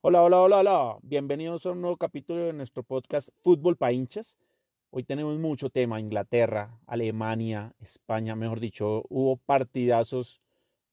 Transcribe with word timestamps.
Hola, 0.00 0.22
hola, 0.22 0.40
hola, 0.40 0.58
hola. 0.58 0.98
Bienvenidos 1.02 1.66
a 1.66 1.70
un 1.70 1.82
nuevo 1.82 1.96
capítulo 1.96 2.40
de 2.40 2.52
nuestro 2.52 2.82
podcast 2.82 3.28
Fútbol 3.42 3.76
para 3.76 3.92
hinchas. 3.92 4.36
Hoy 4.90 5.04
tenemos 5.04 5.38
mucho 5.38 5.70
tema, 5.70 6.00
Inglaterra, 6.00 6.80
Alemania, 6.86 7.72
España, 7.78 8.34
mejor 8.34 8.58
dicho, 8.58 9.04
hubo 9.08 9.36
partidazos 9.36 10.40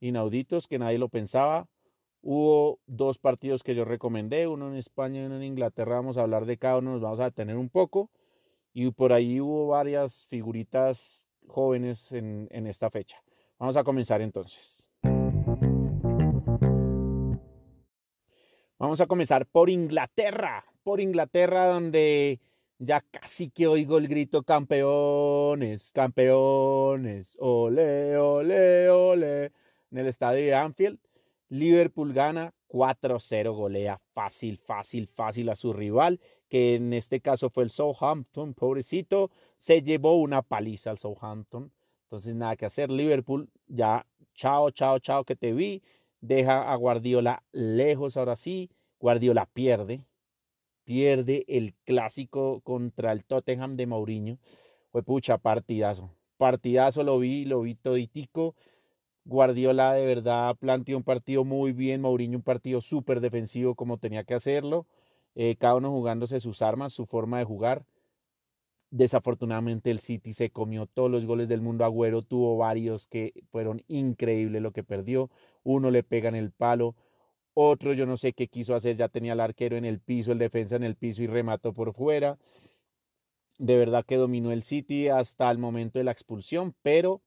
inauditos 0.01 0.67
que 0.67 0.77
nadie 0.77 0.99
lo 0.99 1.09
pensaba. 1.09 1.67
Hubo 2.21 2.79
dos 2.85 3.17
partidos 3.17 3.63
que 3.63 3.73
yo 3.73 3.85
recomendé, 3.85 4.47
uno 4.47 4.67
en 4.67 4.75
España 4.75 5.23
y 5.23 5.25
uno 5.25 5.37
en 5.37 5.43
Inglaterra. 5.43 5.95
Vamos 5.95 6.17
a 6.17 6.21
hablar 6.21 6.45
de 6.45 6.57
cada 6.57 6.77
uno, 6.77 6.91
nos 6.91 7.01
vamos 7.01 7.19
a 7.21 7.25
detener 7.25 7.57
un 7.57 7.69
poco. 7.69 8.11
Y 8.73 8.89
por 8.91 9.13
ahí 9.13 9.39
hubo 9.39 9.67
varias 9.67 10.25
figuritas 10.27 11.27
jóvenes 11.47 12.11
en, 12.11 12.47
en 12.51 12.67
esta 12.67 12.89
fecha. 12.89 13.21
Vamos 13.57 13.75
a 13.77 13.83
comenzar 13.83 14.21
entonces. 14.21 14.89
Vamos 18.77 18.99
a 18.99 19.05
comenzar 19.05 19.45
por 19.45 19.69
Inglaterra, 19.69 20.65
por 20.83 20.99
Inglaterra 20.99 21.67
donde 21.67 22.39
ya 22.79 23.01
casi 23.01 23.51
que 23.51 23.67
oigo 23.67 23.99
el 23.99 24.07
grito 24.07 24.41
campeones, 24.41 25.91
campeones, 25.91 27.37
ole, 27.39 28.17
ole, 28.17 28.89
ole, 28.89 29.51
en 29.91 29.97
el 29.99 30.07
estadio 30.07 30.43
de 30.43 30.55
Anfield. 30.55 30.97
Liverpool 31.49 32.11
gana 32.11 32.55
4-0, 32.69 33.53
golea 33.53 34.01
fácil, 34.13 34.57
fácil, 34.57 35.07
fácil 35.07 35.49
a 35.49 35.55
su 35.55 35.73
rival, 35.73 36.19
que 36.51 36.75
en 36.75 36.91
este 36.91 37.21
caso 37.21 37.49
fue 37.49 37.63
el 37.63 37.69
Southampton, 37.69 38.53
pobrecito, 38.53 39.31
se 39.57 39.83
llevó 39.83 40.15
una 40.15 40.41
paliza 40.41 40.91
al 40.91 40.97
Southampton. 40.97 41.71
Entonces 42.03 42.35
nada 42.35 42.57
que 42.57 42.65
hacer, 42.65 42.91
Liverpool 42.91 43.49
ya, 43.67 44.05
chao, 44.35 44.69
chao, 44.71 44.99
chao, 44.99 45.23
que 45.23 45.37
te 45.37 45.53
vi, 45.53 45.81
deja 46.19 46.69
a 46.69 46.75
Guardiola 46.75 47.41
lejos 47.53 48.17
ahora 48.17 48.35
sí, 48.35 48.69
Guardiola 48.99 49.45
pierde, 49.45 50.05
pierde 50.83 51.45
el 51.47 51.73
clásico 51.85 52.59
contra 52.65 53.13
el 53.13 53.23
Tottenham 53.23 53.77
de 53.77 53.87
Mourinho, 53.87 54.37
fue 54.91 55.03
pucha, 55.03 55.37
partidazo, 55.37 56.11
partidazo 56.35 57.03
lo 57.03 57.17
vi, 57.17 57.45
lo 57.45 57.61
vi 57.61 57.75
toditico, 57.75 58.55
Guardiola 59.23 59.93
de 59.93 60.05
verdad 60.05 60.57
planteó 60.59 60.97
un 60.97 61.03
partido 61.03 61.45
muy 61.45 61.71
bien, 61.71 62.01
Mourinho 62.01 62.39
un 62.39 62.43
partido 62.43 62.81
súper 62.81 63.21
defensivo 63.21 63.73
como 63.73 63.99
tenía 63.99 64.25
que 64.25 64.33
hacerlo, 64.33 64.85
eh, 65.35 65.55
cada 65.57 65.75
uno 65.75 65.91
jugándose 65.91 66.39
sus 66.39 66.61
armas, 66.61 66.93
su 66.93 67.05
forma 67.05 67.39
de 67.39 67.45
jugar, 67.45 67.85
Desafortunadamente 68.91 69.89
el 69.89 70.01
City 70.01 70.33
se 70.33 70.49
comió 70.49 70.85
todos 70.85 71.09
los 71.09 71.25
goles 71.25 71.47
del 71.47 71.61
mundo. 71.61 71.85
Agüero 71.85 72.23
tuvo 72.23 72.57
varios 72.57 73.07
que 73.07 73.31
fueron 73.49 73.81
increíbles 73.87 74.61
lo 74.61 74.73
que 74.73 74.83
perdió. 74.83 75.29
Uno 75.63 75.91
le 75.91 76.03
pega 76.03 76.27
en 76.27 76.35
el 76.35 76.51
palo, 76.51 76.95
otro 77.53 77.93
yo 77.93 78.05
no 78.05 78.17
sé 78.17 78.33
qué 78.33 78.49
quiso 78.49 78.75
hacer, 78.75 78.97
ya 78.97 79.07
tenía 79.07 79.31
el 79.31 79.39
arquero 79.39 79.77
en 79.77 79.85
el 79.85 80.01
piso, 80.01 80.33
el 80.33 80.39
defensa 80.39 80.75
en 80.75 80.83
el 80.83 80.97
piso 80.97 81.23
y 81.23 81.27
remató 81.27 81.73
por 81.73 81.93
fuera. 81.93 82.37
De 83.59 83.77
verdad 83.77 84.05
que 84.05 84.17
dominó 84.17 84.51
el 84.51 84.61
City 84.61 85.07
hasta 85.07 85.49
el 85.49 85.57
momento 85.57 85.97
de 85.97 86.03
la 86.03 86.11
expulsión, 86.11 86.75
pero 86.81 87.21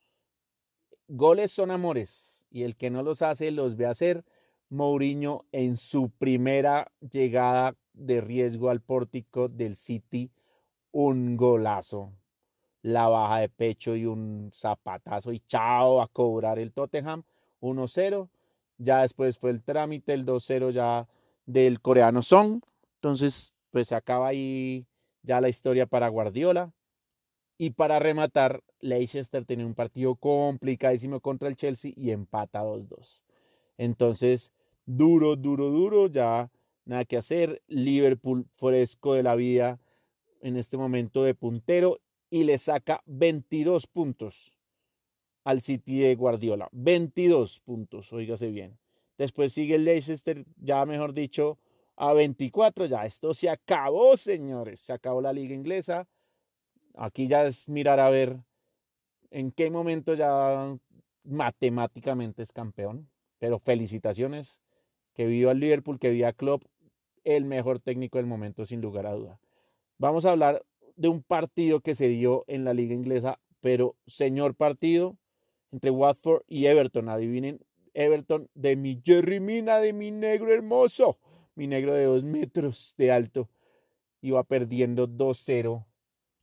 goles 1.08 1.50
son 1.50 1.70
amores 1.70 2.44
y 2.50 2.64
el 2.64 2.76
que 2.76 2.90
no 2.90 3.02
los 3.02 3.22
hace 3.22 3.50
los 3.50 3.76
ve 3.76 3.86
hacer. 3.86 4.22
Mourinho 4.68 5.46
en 5.52 5.78
su 5.78 6.10
primera 6.10 6.92
llegada 7.00 7.74
de 7.94 8.20
riesgo 8.20 8.70
al 8.70 8.80
pórtico 8.80 9.48
del 9.48 9.76
City 9.76 10.30
un 10.94 11.36
golazo, 11.36 12.12
la 12.82 13.08
baja 13.08 13.40
de 13.40 13.48
pecho 13.48 13.96
y 13.96 14.06
un 14.06 14.50
zapatazo 14.52 15.32
y 15.32 15.40
chao 15.40 16.00
a 16.00 16.08
cobrar 16.08 16.58
el 16.58 16.72
Tottenham 16.72 17.24
1-0. 17.60 18.28
Ya 18.78 19.02
después 19.02 19.38
fue 19.38 19.50
el 19.50 19.62
trámite, 19.62 20.12
el 20.12 20.24
2-0 20.24 20.70
ya 20.70 21.08
del 21.46 21.80
coreano 21.80 22.22
Song. 22.22 22.60
Entonces, 22.96 23.54
pues 23.70 23.88
se 23.88 23.96
acaba 23.96 24.28
ahí 24.28 24.86
ya 25.22 25.40
la 25.40 25.48
historia 25.48 25.86
para 25.86 26.08
Guardiola. 26.08 26.72
Y 27.58 27.70
para 27.70 27.98
rematar, 27.98 28.62
Leicester 28.80 29.44
tiene 29.44 29.64
un 29.64 29.74
partido 29.74 30.16
complicadísimo 30.16 31.20
contra 31.20 31.48
el 31.48 31.56
Chelsea 31.56 31.92
y 31.96 32.10
empata 32.10 32.62
2-2. 32.62 33.22
Entonces, 33.78 34.52
duro, 34.86 35.36
duro, 35.36 35.70
duro, 35.70 36.06
ya 36.08 36.50
nada 36.84 37.04
que 37.04 37.16
hacer. 37.16 37.62
Liverpool 37.66 38.46
fresco 38.56 39.14
de 39.14 39.22
la 39.22 39.34
vida 39.34 39.80
en 40.40 40.56
este 40.56 40.76
momento 40.76 41.22
de 41.24 41.34
puntero 41.34 42.00
y 42.30 42.44
le 42.44 42.58
saca 42.58 43.02
22 43.06 43.86
puntos 43.86 44.58
al 45.44 45.60
City 45.60 46.00
de 46.00 46.14
Guardiola. 46.14 46.68
22 46.72 47.60
puntos, 47.60 48.12
oígase 48.12 48.48
bien. 48.48 48.78
Después 49.18 49.52
sigue 49.52 49.76
el 49.76 49.84
Leicester, 49.84 50.44
ya 50.56 50.84
mejor 50.86 51.14
dicho, 51.14 51.58
a 51.96 52.12
24. 52.12 52.86
Ya 52.86 53.06
esto 53.06 53.34
se 53.34 53.48
acabó, 53.48 54.16
señores. 54.16 54.80
Se 54.80 54.92
acabó 54.92 55.20
la 55.20 55.32
liga 55.32 55.54
inglesa. 55.54 56.08
Aquí 56.94 57.28
ya 57.28 57.44
es 57.44 57.68
mirar 57.68 58.00
a 58.00 58.10
ver 58.10 58.38
en 59.30 59.52
qué 59.52 59.70
momento 59.70 60.14
ya 60.14 60.76
matemáticamente 61.22 62.42
es 62.42 62.52
campeón. 62.52 63.08
Pero 63.38 63.58
felicitaciones. 63.58 64.60
Que 65.14 65.26
viva 65.26 65.52
el 65.52 65.60
Liverpool, 65.60 66.00
que 66.00 66.10
viva 66.10 66.32
Klopp, 66.32 66.64
el 67.24 67.44
mejor 67.44 67.80
técnico 67.80 68.18
del 68.18 68.26
momento, 68.26 68.66
sin 68.66 68.80
lugar 68.80 69.06
a 69.06 69.12
duda. 69.12 69.40
Vamos 69.98 70.24
a 70.24 70.30
hablar 70.30 70.64
de 70.96 71.08
un 71.08 71.22
partido 71.22 71.80
que 71.80 71.94
se 71.94 72.08
dio 72.08 72.44
en 72.46 72.64
la 72.64 72.74
liga 72.74 72.94
inglesa, 72.94 73.40
pero 73.60 73.96
señor 74.06 74.54
partido 74.54 75.16
entre 75.72 75.90
Watford 75.90 76.42
y 76.46 76.66
Everton. 76.66 77.08
Adivinen, 77.08 77.60
Everton 77.94 78.48
de 78.54 78.76
mi 78.76 79.00
Jerry 79.04 79.40
Mina, 79.40 79.78
de 79.78 79.92
mi 79.92 80.10
negro 80.10 80.52
hermoso, 80.52 81.18
mi 81.54 81.66
negro 81.66 81.94
de 81.94 82.04
dos 82.04 82.22
metros 82.22 82.94
de 82.96 83.10
alto, 83.10 83.48
iba 84.20 84.42
perdiendo 84.44 85.08
2-0 85.08 85.84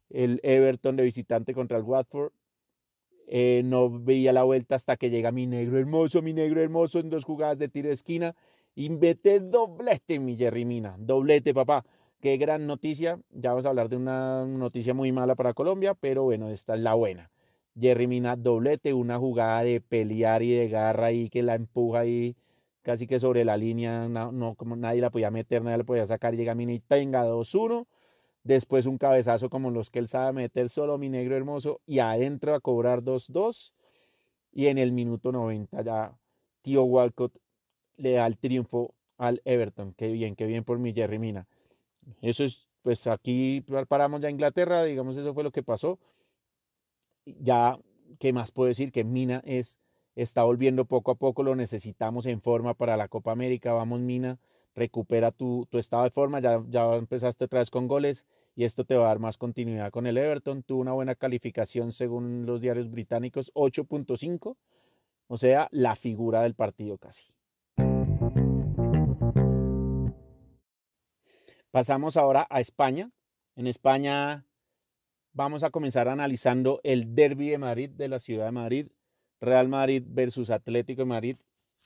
el 0.09 0.39
Everton 0.43 0.95
de 0.97 1.03
visitante 1.03 1.53
contra 1.53 1.77
el 1.77 1.83
Watford. 1.83 2.31
Eh, 3.27 3.61
no 3.63 3.89
veía 3.89 4.33
la 4.33 4.43
vuelta 4.43 4.75
hasta 4.75 4.97
que 4.97 5.09
llega 5.09 5.31
mi 5.31 5.47
negro 5.47 5.77
hermoso, 5.77 6.21
mi 6.21 6.33
negro 6.33 6.61
hermoso 6.61 6.99
en 6.99 7.09
dos 7.09 7.23
jugadas 7.23 7.57
de 7.57 7.69
tiro 7.69 7.87
de 7.87 7.93
esquina 7.93 8.35
y 8.75 8.89
mete 8.89 9.39
doblete, 9.39 10.19
mi 10.19 10.37
Jerry 10.37 10.65
Mina, 10.65 10.95
doblete, 10.97 11.53
papá. 11.53 11.85
Qué 12.19 12.37
gran 12.37 12.67
noticia. 12.67 13.19
Ya 13.31 13.49
vamos 13.49 13.65
a 13.65 13.69
hablar 13.69 13.89
de 13.89 13.97
una 13.97 14.45
noticia 14.45 14.93
muy 14.93 15.11
mala 15.11 15.35
para 15.35 15.53
Colombia, 15.53 15.95
pero 15.95 16.23
bueno, 16.23 16.49
esta 16.49 16.75
es 16.75 16.81
la 16.81 16.93
buena. 16.93 17.31
Jerry 17.79 18.07
Mina 18.07 18.35
doblete, 18.35 18.93
una 18.93 19.17
jugada 19.17 19.63
de 19.63 19.81
pelear 19.81 20.43
y 20.43 20.51
de 20.51 20.69
garra 20.69 21.07
ahí 21.07 21.29
que 21.29 21.41
la 21.41 21.55
empuja 21.55 21.99
ahí 21.99 22.35
casi 22.81 23.07
que 23.07 23.19
sobre 23.19 23.45
la 23.45 23.57
línea, 23.57 24.07
no, 24.07 24.55
como 24.55 24.75
nadie 24.75 25.01
la 25.01 25.09
podía 25.11 25.31
meter, 25.31 25.63
nadie 25.63 25.77
la 25.77 25.83
podía 25.83 26.07
sacar, 26.07 26.35
llega 26.35 26.55
Mina 26.55 26.73
y 26.73 26.79
tenga 26.79 27.25
2-1. 27.25 27.87
Después 28.43 28.87
un 28.87 28.97
cabezazo 28.97 29.49
como 29.49 29.69
los 29.69 29.91
que 29.91 29.99
él 29.99 30.07
sabe 30.07 30.33
meter 30.33 30.69
solo 30.69 30.97
mi 30.97 31.09
negro 31.09 31.35
hermoso 31.35 31.79
y 31.85 31.99
adentro 31.99 32.55
a 32.55 32.59
cobrar 32.59 33.03
2-2. 33.03 33.73
Y 34.51 34.67
en 34.67 34.77
el 34.77 34.91
minuto 34.91 35.31
90 35.31 35.81
ya 35.83 36.13
Tío 36.61 36.83
Walcott 36.83 37.33
le 38.01 38.13
da 38.13 38.25
el 38.27 38.37
triunfo 38.37 38.93
al 39.17 39.41
Everton. 39.45 39.93
Qué 39.93 40.11
bien, 40.11 40.35
qué 40.35 40.45
bien 40.47 40.63
por 40.63 40.79
mi 40.79 40.93
Jerry 40.93 41.19
Mina. 41.19 41.47
Eso 42.21 42.43
es, 42.43 42.67
pues 42.81 43.05
aquí 43.07 43.63
paramos 43.87 44.21
ya 44.21 44.29
Inglaterra, 44.29 44.83
digamos, 44.83 45.15
eso 45.17 45.33
fue 45.33 45.43
lo 45.43 45.51
que 45.51 45.61
pasó. 45.61 45.99
Ya, 47.25 47.77
¿qué 48.19 48.33
más 48.33 48.51
puedo 48.51 48.67
decir? 48.67 48.91
Que 48.91 49.03
Mina 49.03 49.41
es, 49.45 49.79
está 50.15 50.43
volviendo 50.43 50.85
poco 50.85 51.11
a 51.11 51.15
poco, 51.15 51.43
lo 51.43 51.55
necesitamos 51.55 52.25
en 52.25 52.41
forma 52.41 52.73
para 52.73 52.97
la 52.97 53.07
Copa 53.07 53.31
América. 53.31 53.73
Vamos, 53.73 53.99
Mina, 54.01 54.39
recupera 54.73 55.31
tu, 55.31 55.67
tu 55.69 55.77
estado 55.77 56.03
de 56.03 56.09
forma, 56.09 56.39
ya, 56.39 56.63
ya 56.69 56.95
empezaste 56.95 57.45
otra 57.45 57.59
vez 57.59 57.69
con 57.69 57.87
goles 57.87 58.25
y 58.55 58.63
esto 58.63 58.83
te 58.85 58.95
va 58.95 59.05
a 59.05 59.07
dar 59.09 59.19
más 59.19 59.37
continuidad 59.37 59.91
con 59.91 60.07
el 60.07 60.17
Everton. 60.17 60.63
Tuvo 60.63 60.81
una 60.81 60.93
buena 60.93 61.13
calificación 61.13 61.91
según 61.91 62.47
los 62.47 62.61
diarios 62.61 62.89
británicos, 62.89 63.51
8.5, 63.53 64.57
o 65.27 65.37
sea, 65.37 65.67
la 65.71 65.95
figura 65.95 66.41
del 66.41 66.55
partido 66.55 66.97
casi. 66.97 67.25
Pasamos 71.71 72.17
ahora 72.17 72.47
a 72.49 72.59
España. 72.59 73.11
En 73.55 73.65
España 73.65 74.45
vamos 75.31 75.63
a 75.63 75.69
comenzar 75.69 76.09
analizando 76.09 76.81
el 76.83 77.15
derby 77.15 77.49
de 77.49 77.57
Madrid, 77.57 77.89
de 77.91 78.09
la 78.09 78.19
ciudad 78.19 78.45
de 78.45 78.51
Madrid, 78.51 78.87
Real 79.39 79.69
Madrid 79.69 80.03
versus 80.05 80.49
Atlético 80.49 81.03
de 81.03 81.05
Madrid. 81.05 81.37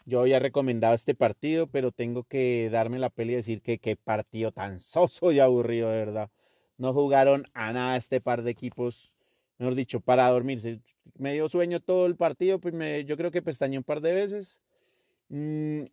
Yo 0.04 0.22
había 0.22 0.40
recomendado 0.40 0.96
este 0.96 1.14
partido, 1.14 1.68
pero 1.68 1.92
tengo 1.92 2.24
que 2.24 2.68
darme 2.72 2.98
la 2.98 3.12
peli 3.12 3.34
y 3.34 3.36
decir 3.36 3.62
que 3.62 3.78
qué 3.78 3.96
partido 3.96 4.52
tan 4.52 4.80
soso 4.80 5.32
y 5.32 5.40
aburrido, 5.40 5.92
de 5.92 5.98
verdad. 5.98 6.32
No 6.78 6.92
jugaron 6.92 7.46
a 7.54 7.72
nada 7.72 7.96
este 7.96 8.20
par 8.22 8.42
de 8.42 8.52
equipos, 8.52 9.14
mejor 9.60 9.76
dicho, 9.76 10.00
para 10.00 10.28
dormirse. 10.30 10.82
Me 11.14 11.34
dio 11.34 11.48
sueño 11.48 11.80
todo 11.80 12.08
el 12.08 12.16
partido, 12.16 12.60
pues 12.60 12.74
me, 12.74 13.06
yo 13.06 13.18
creo 13.18 13.30
que 13.30 13.44
pestañé 13.44 13.78
un 13.78 13.84
par 13.84 14.02
de 14.02 14.14
veces. 14.14 14.60
Mm, 15.30 15.84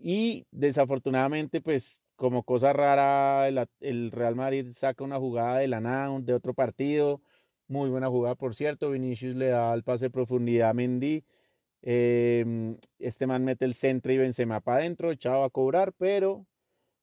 y 0.00 0.46
desafortunadamente, 0.50 1.60
pues 1.60 2.00
como 2.24 2.42
cosa 2.42 2.72
rara, 2.72 3.46
el, 3.80 4.10
Real 4.10 4.34
Madrid 4.34 4.72
saca 4.74 5.04
una 5.04 5.18
jugada 5.18 5.58
de 5.58 5.68
la 5.68 5.80
nada, 5.80 6.08
de 6.20 6.32
otro 6.32 6.54
partido, 6.54 7.20
Muy 7.68 7.90
buena 7.90 8.08
jugada, 8.08 8.34
por 8.34 8.54
cierto. 8.54 8.90
Vinicius 8.90 9.34
le 9.36 9.48
da 9.48 9.74
el 9.74 9.82
pase 9.84 10.06
de 10.06 10.10
profundidad 10.10 10.70
a 10.70 10.72
Mendy. 10.72 11.22
Em, 11.82 12.78
este 12.98 13.26
man 13.26 13.44
mete 13.44 13.66
el 13.66 13.74
centro 13.74 14.10
y 14.10 14.16
Benzema 14.16 14.60
para 14.60 14.78
adentro, 14.78 15.12
echado 15.12 15.44
a 15.44 15.50
cobrar, 15.50 15.92
pero 15.98 16.46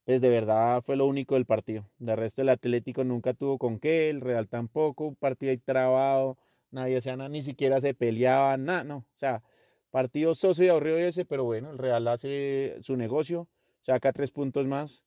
pues 0.05 0.21
de 0.21 0.29
verdad 0.29 0.81
fue 0.83 0.95
lo 0.95 1.05
único 1.05 1.35
del 1.35 1.45
partido. 1.45 1.87
De 1.99 2.15
resto 2.15 2.41
el 2.41 2.49
Atlético 2.49 3.03
nunca 3.03 3.35
tuvo 3.35 3.59
con 3.59 3.79
qué, 3.79 4.09
el 4.09 4.21
Real 4.21 4.47
tampoco, 4.49 5.05
un 5.05 5.15
partido 5.15 5.51
ahí 5.51 5.57
trabado, 5.59 6.37
nadie 6.71 6.99
se 7.01 7.15
nada, 7.15 7.29
ni 7.29 7.43
siquiera 7.43 7.79
se 7.79 7.93
peleaba, 7.93 8.57
nada, 8.57 8.83
no. 8.83 8.97
O 8.97 9.17
sea, 9.17 9.43
partido 9.91 10.33
soso 10.35 10.63
y 10.63 10.69
aburrido 10.69 10.97
ese, 10.97 11.25
pero 11.25 11.43
bueno, 11.43 11.71
el 11.71 11.77
Real 11.77 12.07
hace 12.07 12.77
su 12.81 12.97
negocio, 12.97 13.47
saca 13.81 14.13
tres 14.13 14.31
puntos 14.31 14.67
más, 14.67 15.03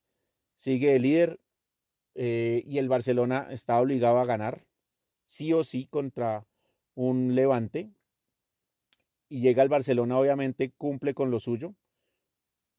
sigue 0.54 0.96
el 0.96 1.02
líder 1.02 1.40
eh, 2.14 2.62
y 2.66 2.78
el 2.78 2.88
Barcelona 2.88 3.48
está 3.50 3.80
obligado 3.80 4.18
a 4.18 4.24
ganar, 4.24 4.64
sí 5.26 5.52
o 5.52 5.64
sí, 5.64 5.86
contra 5.86 6.46
un 6.94 7.34
Levante. 7.34 7.90
Y 9.28 9.40
llega 9.40 9.62
el 9.62 9.68
Barcelona, 9.68 10.18
obviamente 10.18 10.72
cumple 10.76 11.14
con 11.14 11.30
lo 11.30 11.40
suyo, 11.40 11.74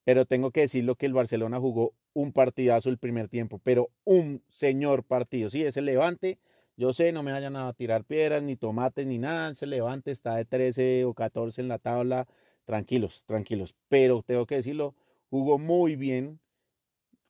pero 0.05 0.25
tengo 0.25 0.51
que 0.51 0.61
decirlo 0.61 0.95
que 0.95 1.07
el 1.07 1.13
Barcelona 1.13 1.59
jugó 1.59 1.93
un 2.13 2.31
partidazo 2.31 2.89
el 2.89 2.97
primer 2.97 3.27
tiempo, 3.27 3.59
pero 3.63 3.89
un 4.05 4.41
señor 4.49 5.03
partido. 5.03 5.49
Sí, 5.49 5.63
ese 5.63 5.81
Levante, 5.81 6.39
yo 6.77 6.93
sé, 6.93 7.11
no 7.11 7.23
me 7.23 7.31
vayan 7.31 7.55
a 7.55 7.73
tirar 7.73 8.05
piedras, 8.05 8.43
ni 8.43 8.55
tomates, 8.55 9.05
ni 9.07 9.17
nada. 9.17 9.51
Ese 9.51 9.65
Levante 9.65 10.11
está 10.11 10.35
de 10.35 10.45
13 10.45 11.05
o 11.05 11.13
14 11.13 11.59
en 11.61 11.67
la 11.67 11.79
tabla. 11.79 12.27
Tranquilos, 12.65 13.25
tranquilos. 13.25 13.75
Pero 13.89 14.21
tengo 14.21 14.45
que 14.45 14.55
decirlo, 14.55 14.95
jugó 15.29 15.57
muy 15.57 15.95
bien. 15.95 16.39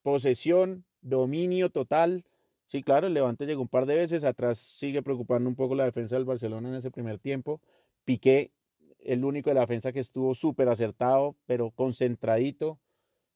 Posesión, 0.06 0.86
dominio 1.02 1.72
total. 1.72 2.26
Sí, 2.68 2.84
claro, 2.84 3.08
el 3.08 3.16
Levante 3.16 3.48
llegó 3.48 3.64
un 3.64 3.68
par 3.68 3.88
de 3.88 3.96
veces. 3.96 4.24
Atrás 4.24 4.60
sigue 4.60 5.02
preocupando 5.02 5.50
un 5.50 5.56
poco 5.56 5.74
la 5.74 5.86
defensa 5.86 6.14
del 6.16 6.26
Barcelona 6.26 6.70
en 6.70 6.76
ese 6.76 6.92
primer 6.92 7.18
tiempo. 7.18 7.60
Piqué, 8.04 8.52
el 9.00 9.26
único 9.26 9.50
de 9.50 9.56
la 9.56 9.62
defensa 9.62 9.92
que 9.92 10.00
estuvo 10.00 10.36
súper 10.36 10.70
acertado, 10.70 11.36
pero 11.48 11.72
concentradito 11.72 12.78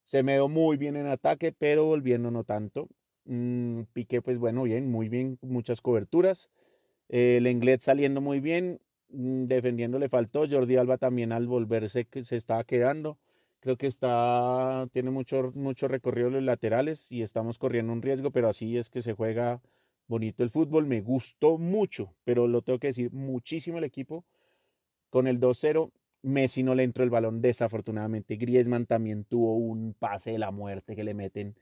se 0.03 0.21
me 0.21 0.33
dio 0.33 0.47
muy 0.47 0.77
bien 0.77 0.95
en 0.95 1.07
ataque, 1.07 1.51
pero 1.57 1.85
volviendo 1.85 2.29
no 2.29 2.43
tanto. 2.43 2.87
Mm, 3.25 3.85
Piqué, 3.91 4.21
pues 4.21 4.37
bueno, 4.37 4.61
bien, 4.61 4.91
muy 4.91 5.09
bien, 5.09 5.39
muchas 5.41 5.81
coberturas. 5.81 6.51
el 7.07 7.47
Englet 7.47 7.81
saliendo 7.81 8.21
muy 8.21 8.41
bien, 8.41 8.79
mm, 9.09 9.45
defendiendo 9.45 9.97
le 9.97 10.07
faltó. 10.07 10.45
Jordi 10.47 10.75
Alba 10.77 10.99
también 10.99 11.31
al 11.31 11.47
volverse 11.47 12.05
que 12.05 12.23
se 12.23 12.35
estaba 12.35 12.63
quedando. 12.63 13.17
Creo 13.61 13.77
que 13.77 13.87
está, 13.87 14.87
tiene 14.91 15.11
mucho, 15.11 15.51
mucho 15.53 15.87
recorrido 15.87 16.29
los 16.29 16.43
laterales 16.43 17.11
y 17.11 17.21
estamos 17.21 17.57
corriendo 17.57 17.91
un 17.91 18.01
riesgo, 18.01 18.31
pero 18.31 18.47
así 18.47 18.77
es 18.77 18.89
que 18.89 19.01
se 19.01 19.13
juega 19.13 19.61
bonito 20.07 20.43
el 20.43 20.49
fútbol. 20.49 20.85
Me 20.85 21.01
gustó 21.01 21.57
mucho, 21.57 22.15
pero 22.23 22.47
lo 22.47 22.61
tengo 22.61 22.79
que 22.79 22.87
decir, 22.87 23.11
muchísimo 23.11 23.77
el 23.77 23.83
equipo. 23.83 24.25
Con 25.09 25.27
el 25.27 25.39
2-0 25.39 25.91
Messi 26.21 26.63
no 26.63 26.75
le 26.75 26.83
entró 26.83 27.03
el 27.03 27.09
balón, 27.09 27.41
desafortunadamente. 27.41 28.35
Griezmann 28.35 28.85
también 28.85 29.23
tuvo 29.25 29.55
un 29.55 29.93
pase 29.97 30.31
de 30.31 30.39
la 30.39 30.51
muerte 30.51 30.95
que 30.95 31.03
le 31.03 31.13
meten. 31.13 31.55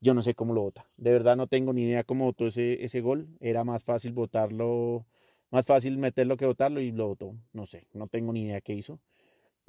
Yo 0.00 0.14
no 0.14 0.22
sé 0.22 0.34
cómo 0.34 0.54
lo 0.54 0.62
vota. 0.62 0.88
De 0.96 1.10
verdad 1.12 1.36
no 1.36 1.46
tengo 1.46 1.72
ni 1.72 1.84
idea 1.84 2.04
cómo 2.04 2.26
votó 2.26 2.46
ese, 2.46 2.84
ese 2.84 3.00
gol. 3.00 3.28
Era 3.40 3.64
más 3.64 3.84
fácil 3.84 4.12
votarlo, 4.12 5.06
más 5.50 5.66
fácil 5.66 5.98
meterlo 5.98 6.36
que 6.36 6.46
votarlo 6.46 6.80
y 6.80 6.92
lo 6.92 7.08
votó. 7.08 7.34
No 7.52 7.66
sé, 7.66 7.86
no 7.92 8.08
tengo 8.08 8.32
ni 8.32 8.44
idea 8.44 8.60
qué 8.60 8.74
hizo. 8.74 9.00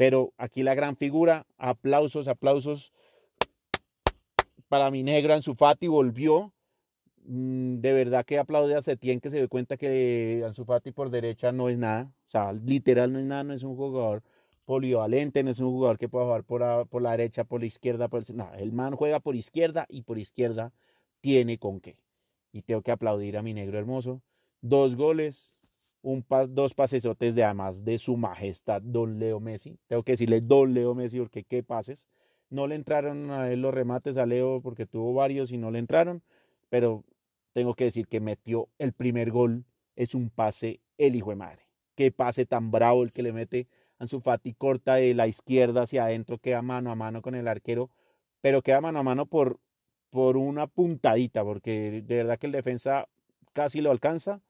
Pero 0.01 0.33
aquí 0.39 0.63
la 0.63 0.73
gran 0.73 0.97
figura, 0.97 1.45
aplausos, 1.59 2.27
aplausos 2.27 2.91
para 4.67 4.89
mi 4.89 5.03
negra 5.03 5.35
Ansu 5.35 5.53
Fati 5.53 5.87
volvió. 5.87 6.55
Mm, 7.23 7.81
de 7.81 7.93
verdad 7.93 8.25
que 8.25 8.39
aplaude 8.39 8.73
a 8.73 8.81
Setien 8.81 9.19
que 9.19 9.29
se 9.29 9.37
dio 9.37 9.47
cuenta 9.47 9.77
que 9.77 10.41
Ansu 10.43 10.65
Fati 10.65 10.91
por 10.91 11.11
derecha 11.11 11.51
no 11.51 11.69
es 11.69 11.77
nada. 11.77 12.11
O 12.29 12.31
sea, 12.31 12.51
literal 12.51 13.13
no 13.13 13.19
es 13.19 13.25
nada, 13.25 13.43
no 13.43 13.53
es 13.53 13.61
un 13.61 13.75
jugador 13.75 14.23
polivalente, 14.65 15.43
no 15.43 15.51
es 15.51 15.59
un 15.59 15.69
jugador 15.69 15.99
que 15.99 16.09
pueda 16.09 16.25
jugar 16.25 16.45
por, 16.45 16.87
por 16.87 17.03
la 17.03 17.11
derecha, 17.11 17.43
por 17.43 17.59
la 17.59 17.67
izquierda, 17.67 18.07
por 18.07 18.23
el... 18.27 18.35
No, 18.35 18.51
el 18.55 18.71
man 18.71 18.95
juega 18.95 19.19
por 19.19 19.35
izquierda 19.35 19.85
y 19.87 20.01
por 20.01 20.17
izquierda 20.17 20.73
tiene 21.19 21.59
con 21.59 21.79
qué. 21.79 21.95
Y 22.51 22.63
tengo 22.63 22.81
que 22.81 22.89
aplaudir 22.89 23.37
a 23.37 23.43
mi 23.43 23.53
negro 23.53 23.77
hermoso. 23.77 24.23
Dos 24.61 24.95
goles, 24.95 25.53
un 26.01 26.25
dos 26.49 26.73
pasesotes 26.73 27.35
de 27.35 27.43
además 27.43 27.83
de 27.83 27.97
su 27.99 28.17
majestad 28.17 28.81
Don 28.81 29.19
Leo 29.19 29.39
Messi. 29.39 29.77
Tengo 29.87 30.03
que 30.03 30.13
decirle 30.13 30.41
Don 30.41 30.73
Leo 30.73 30.95
Messi 30.95 31.19
porque 31.19 31.43
qué 31.43 31.63
pases. 31.63 32.07
No 32.49 32.67
le 32.67 32.75
entraron 32.75 33.31
a 33.31 33.51
él 33.51 33.61
los 33.61 33.73
remates 33.73 34.17
a 34.17 34.25
Leo 34.25 34.61
porque 34.61 34.85
tuvo 34.85 35.13
varios 35.13 35.51
y 35.51 35.57
no 35.57 35.71
le 35.71 35.79
entraron, 35.79 36.21
pero 36.69 37.03
tengo 37.53 37.75
que 37.75 37.85
decir 37.85 38.07
que 38.07 38.19
metió 38.19 38.67
el 38.77 38.93
primer 38.93 39.31
gol. 39.31 39.65
Es 39.95 40.15
un 40.15 40.29
pase 40.29 40.79
el 40.97 41.15
hijo 41.15 41.29
de 41.29 41.35
madre 41.35 41.71
qué 41.95 42.11
pase 42.11 42.47
tan 42.47 42.71
bravo 42.71 43.03
el 43.03 43.11
que 43.11 43.21
le 43.21 43.31
mete 43.31 43.67
Ansu 43.99 44.21
Fati, 44.21 44.53
corta 44.55 44.95
de 44.95 45.13
la 45.13 45.27
izquierda 45.27 45.83
hacia 45.83 46.05
adentro, 46.05 46.39
queda 46.39 46.63
mano 46.63 46.91
a 46.91 46.95
mano 46.95 47.21
con 47.21 47.35
el 47.35 47.47
arquero, 47.47 47.91
pero 48.41 48.63
queda 48.63 48.81
mano 48.81 48.97
a 48.97 49.03
mano 49.03 49.27
por, 49.27 49.59
por 50.09 50.37
una 50.37 50.65
puntadita, 50.65 51.43
porque 51.43 52.01
de 52.03 52.15
verdad 52.15 52.39
que 52.39 52.47
el 52.47 52.51
defensa 52.51 53.07
casi 53.53 53.81
lo 53.81 53.91
alcanza, 53.91 54.41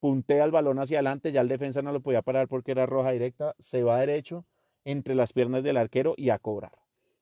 puntea 0.00 0.44
el 0.44 0.50
balón 0.50 0.78
hacia 0.78 0.98
adelante, 0.98 1.32
ya 1.32 1.42
el 1.42 1.48
defensa 1.48 1.82
no 1.82 1.92
lo 1.92 2.00
podía 2.00 2.22
parar 2.22 2.48
porque 2.48 2.72
era 2.72 2.86
roja 2.86 3.12
directa, 3.12 3.54
se 3.58 3.82
va 3.82 4.00
derecho 4.00 4.44
entre 4.84 5.14
las 5.14 5.32
piernas 5.32 5.62
del 5.62 5.76
arquero 5.76 6.14
y 6.16 6.30
a 6.30 6.38
cobrar. 6.38 6.72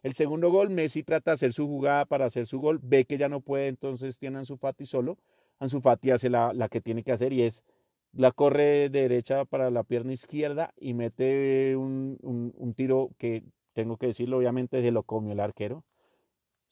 El 0.02 0.14
segundo 0.14 0.50
gol, 0.50 0.70
Messi 0.70 1.02
trata 1.02 1.32
de 1.32 1.34
hacer 1.34 1.52
su 1.52 1.66
jugada 1.66 2.04
para 2.04 2.26
hacer 2.26 2.46
su 2.46 2.60
gol, 2.60 2.78
ve 2.82 3.04
que 3.04 3.18
ya 3.18 3.28
no 3.28 3.40
puede, 3.40 3.66
entonces 3.66 4.18
tiene 4.18 4.36
a 4.36 4.40
Ansu 4.40 4.56
Fati 4.56 4.86
solo. 4.86 5.18
Ansu 5.58 5.80
Fati 5.80 6.12
hace 6.12 6.30
la, 6.30 6.52
la 6.54 6.68
que 6.68 6.80
tiene 6.80 7.02
que 7.02 7.10
hacer 7.10 7.32
y 7.32 7.42
es 7.42 7.64
la 8.12 8.32
corre 8.32 8.88
de 8.88 9.02
derecha 9.02 9.44
para 9.44 9.70
la 9.70 9.82
pierna 9.82 10.12
izquierda 10.12 10.72
y 10.78 10.94
mete 10.94 11.76
un, 11.76 12.18
un, 12.22 12.74
tiro 12.74 13.10
que 13.18 13.44
tengo 13.72 13.96
que 13.96 14.08
decirlo, 14.08 14.38
obviamente 14.38 14.82
se 14.82 14.90
lo 14.90 15.02
comió 15.02 15.32
el 15.32 15.40
arquero. 15.40 15.84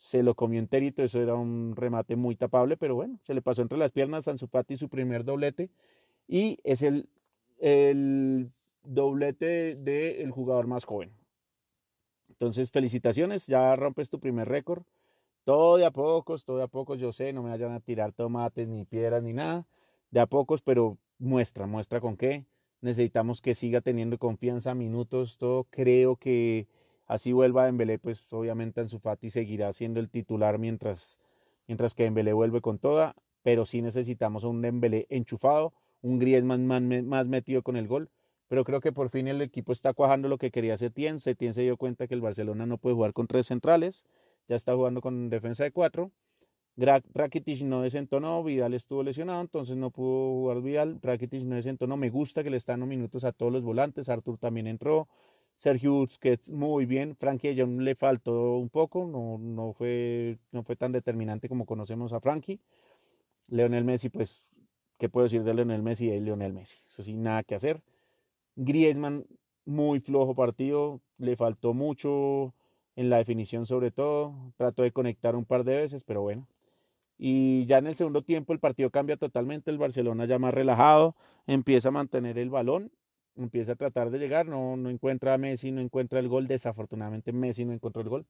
Se 0.07 0.23
lo 0.23 0.37
comió 0.37 0.61
enterito, 0.61 1.03
eso 1.03 1.21
era 1.21 1.35
un 1.35 1.75
remate 1.75 2.15
muy 2.15 2.37
tapable, 2.37 2.77
pero 2.77 2.95
bueno, 2.95 3.19
se 3.25 3.35
le 3.35 3.43
pasó 3.43 3.63
entre 3.63 3.77
las 3.77 3.91
piernas 3.91 4.29
a 4.29 4.31
Ansu 4.31 4.49
su 4.77 4.89
primer 4.89 5.25
doblete 5.25 5.69
y 6.29 6.61
es 6.63 6.83
el, 6.83 7.09
el 7.59 8.53
doblete 8.85 9.75
del 9.75 10.31
jugador 10.31 10.69
más 10.69 10.85
joven. 10.85 11.11
Entonces, 12.29 12.71
felicitaciones, 12.71 13.49
ya 13.49 13.75
rompes 13.75 14.09
tu 14.09 14.21
primer 14.21 14.49
récord. 14.49 14.85
Todo 15.43 15.77
de 15.77 15.87
a 15.87 15.91
pocos, 15.91 16.45
todo 16.45 16.59
de 16.59 16.63
a 16.63 16.69
pocos, 16.69 17.01
yo 17.01 17.11
sé, 17.11 17.33
no 17.33 17.43
me 17.43 17.51
vayan 17.51 17.73
a 17.73 17.81
tirar 17.81 18.13
tomates, 18.13 18.69
ni 18.69 18.85
piedras, 18.85 19.25
ni 19.25 19.33
nada. 19.33 19.67
De 20.13 20.21
a 20.21 20.27
pocos, 20.27 20.63
pero 20.63 20.99
muestra, 21.19 21.67
muestra 21.67 22.01
con 22.01 22.17
qué. 22.17 22.45
Necesitamos 22.81 23.41
que 23.41 23.57
siga 23.57 23.81
teniendo 23.81 24.19
confianza, 24.19 24.73
minutos, 24.73 25.37
todo. 25.37 25.65
Creo 25.65 26.15
que 26.15 26.69
así 27.07 27.33
vuelva 27.33 27.67
Dembélé, 27.67 27.99
pues 27.99 28.33
obviamente 28.33 28.81
Ansu 28.81 28.99
Fati 28.99 29.31
seguirá 29.31 29.73
siendo 29.73 30.01
el 30.01 30.11
titular 30.11 30.59
mientras, 30.59 31.21
mientras 31.67 31.95
que 31.95 32.05
Dembélé 32.05 32.33
vuelve 32.33 32.61
con 32.61 32.79
toda, 32.79 33.15
pero 33.43 33.65
sí 33.65 33.83
necesitamos 33.83 34.45
un 34.45 34.63
Dembélé 34.63 35.07
enchufado, 35.09 35.73
un 36.03 36.19
Griezmann 36.19 36.67
más, 36.67 36.83
más 36.83 37.29
metido 37.29 37.63
con 37.63 37.77
el 37.77 37.89
gol, 37.89 38.11
pero 38.49 38.65
creo 38.65 38.81
que 38.81 38.93
por 38.93 39.11
fin 39.11 39.29
el 39.29 39.43
equipo 39.43 39.73
está 39.73 39.93
cuajando 39.93 40.29
lo 40.29 40.39
que 40.39 40.51
quería 40.51 40.77
Setien, 40.77 41.19
Setien 41.21 41.55
se 41.55 41.63
dio 41.63 41.77
cuenta 41.77 42.07
que 42.07 42.15
el 42.15 42.21
Barcelona 42.21 42.67
no 42.67 42.79
puede 42.79 42.95
jugar 42.95 43.13
con 43.13 43.27
tres 43.27 43.47
centrales, 43.47 44.05
ya 44.49 44.57
está 44.57 44.75
jugando 44.75 45.01
con 45.01 45.31
defensa 45.31 45.65
de 45.65 45.73
cuatro, 45.73 46.13
Rakitic 46.79 47.63
no 47.63 47.81
desentonó, 47.81 48.45
Vidal 48.45 48.75
estuvo 48.75 49.03
lesionado, 49.03 49.41
entonces 49.41 49.77
no 49.79 49.91
pudo 49.91 50.33
jugar 50.33 50.61
Vidal. 50.61 50.99
Rakitic 51.03 51.43
no 51.45 51.57
desentonó, 51.57 51.97
me 51.97 52.11
gusta 52.11 52.45
que 52.45 52.51
le 52.51 52.59
están 52.59 52.81
dando 52.81 52.87
minutos 52.87 53.25
a 53.25 53.33
todos 53.33 53.51
los 53.51 53.63
volantes. 53.63 54.11
Artur 54.11 54.37
también 54.37 54.67
entró. 54.67 55.09
Sergio 55.57 55.93
Busquets 55.93 56.51
muy 56.51 56.87
bien. 56.87 57.17
Frankie 57.17 57.55
John 57.57 57.85
le 57.85 57.95
faltó 57.95 58.57
un 58.59 58.69
poco, 58.69 59.07
no, 59.07 59.39
no, 59.39 59.73
fue, 59.73 60.39
no 60.53 60.63
fue 60.63 60.77
tan 60.77 60.93
determinante 60.93 61.49
como 61.49 61.67
conocemos 61.67 62.13
a 62.13 62.21
Frankie. 62.21 62.61
Leonel 63.49 63.85
Messi, 63.85 64.09
pues, 64.09 64.51
¿qué 64.99 65.09
puedo 65.09 65.25
decir 65.25 65.43
de 65.45 65.55
Leonel 65.55 65.83
Messi? 65.83 66.11
Es 66.11 66.23
Leonel 66.23 66.53
Messi, 66.53 66.79
eso 66.87 67.03
sí, 67.03 67.15
nada 67.15 67.43
que 67.43 67.55
hacer. 67.55 67.83
Griezmann, 68.57 69.27
muy 69.65 70.01
flojo 70.01 70.35
partido, 70.35 71.01
le 71.19 71.37
faltó 71.37 71.75
mucho 71.75 72.55
en 72.97 73.11
la 73.11 73.19
definición 73.19 73.67
sobre 73.67 73.91
todo. 73.91 74.35
Trató 74.57 74.83
de 74.83 74.93
conectar 74.93 75.37
un 75.37 75.45
par 75.45 75.65
de 75.65 75.77
veces, 75.77 76.05
pero 76.05 76.23
bueno, 76.23 76.49
y 77.19 77.67
ya 77.67 77.79
en 77.79 77.87
el 77.87 77.95
segundo 77.95 78.23
tiempo 78.23 78.53
el 78.53 78.61
partido 78.61 78.91
cambia 78.91 79.17
totalmente, 79.17 79.71
el 79.71 79.79
Barcelona 79.79 80.27
ya 80.27 80.39
más 80.39 80.53
relajado, 80.53 81.17
empieza 81.47 81.89
a 81.89 81.93
mantener 81.93 82.39
el 82.39 82.51
balón, 82.51 82.93
empieza 83.37 83.73
a 83.73 83.77
tratar 83.77 84.11
de 84.11 84.19
llegar, 84.19 84.47
no, 84.47 84.77
no 84.77 84.91
encuentra 84.91 85.35
a 85.35 85.39
Messi, 85.39 85.71
no 85.73 85.81
encuentra 85.81 86.19
el 86.21 86.29
gol, 86.29 86.47
desafortunadamente 86.47 87.33
Messi 87.33 87.65
no 87.65 87.73
encontró 87.73 88.03
el 88.03 88.09
gol. 88.09 88.27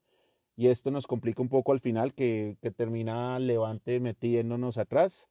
Y 0.57 0.69
esto 0.69 0.91
nos 0.91 1.07
complica 1.07 1.43
un 1.43 1.49
poco 1.49 1.73
al 1.73 1.81
final, 1.81 2.15
que, 2.15 2.57
que 2.63 2.71
termina 2.71 3.39
Levante 3.39 4.01
metiéndonos 4.01 4.79
atrás. 4.79 5.29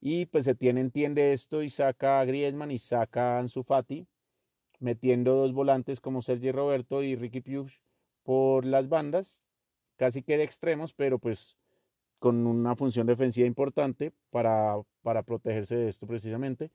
Y 0.00 0.26
pues 0.26 0.44
se 0.44 0.54
tiene, 0.54 0.80
entiende 0.80 1.32
esto 1.32 1.62
y 1.62 1.70
saca 1.70 2.20
a 2.20 2.24
Griezmann 2.24 2.70
y 2.70 2.78
saca 2.78 3.36
a 3.36 3.38
Ansu 3.40 3.62
Fati, 3.62 4.06
metiendo 4.78 5.34
dos 5.34 5.52
volantes 5.52 6.00
como 6.00 6.22
Sergio 6.22 6.52
Roberto 6.52 7.02
y 7.02 7.16
Ricky 7.16 7.40
Puig 7.40 7.72
por 8.22 8.64
las 8.66 8.88
bandas, 8.88 9.42
casi 9.96 10.22
que 10.22 10.36
de 10.36 10.44
extremos, 10.44 10.92
pero 10.92 11.18
pues 11.18 11.56
con 12.18 12.46
una 12.46 12.76
función 12.76 13.06
defensiva 13.06 13.46
importante 13.46 14.12
para, 14.30 14.76
para 15.02 15.22
protegerse 15.22 15.76
de 15.76 15.88
esto 15.88 16.06
precisamente. 16.06 16.70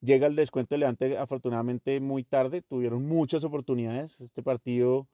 Llega 0.00 0.26
el 0.26 0.36
descuento 0.36 0.74
de 0.74 0.78
Levante 0.78 1.18
afortunadamente 1.18 2.00
muy 2.00 2.24
tarde, 2.24 2.62
tuvieron 2.62 3.06
muchas 3.06 3.44
oportunidades. 3.44 4.18
Este 4.20 4.42
partido, 4.42 5.08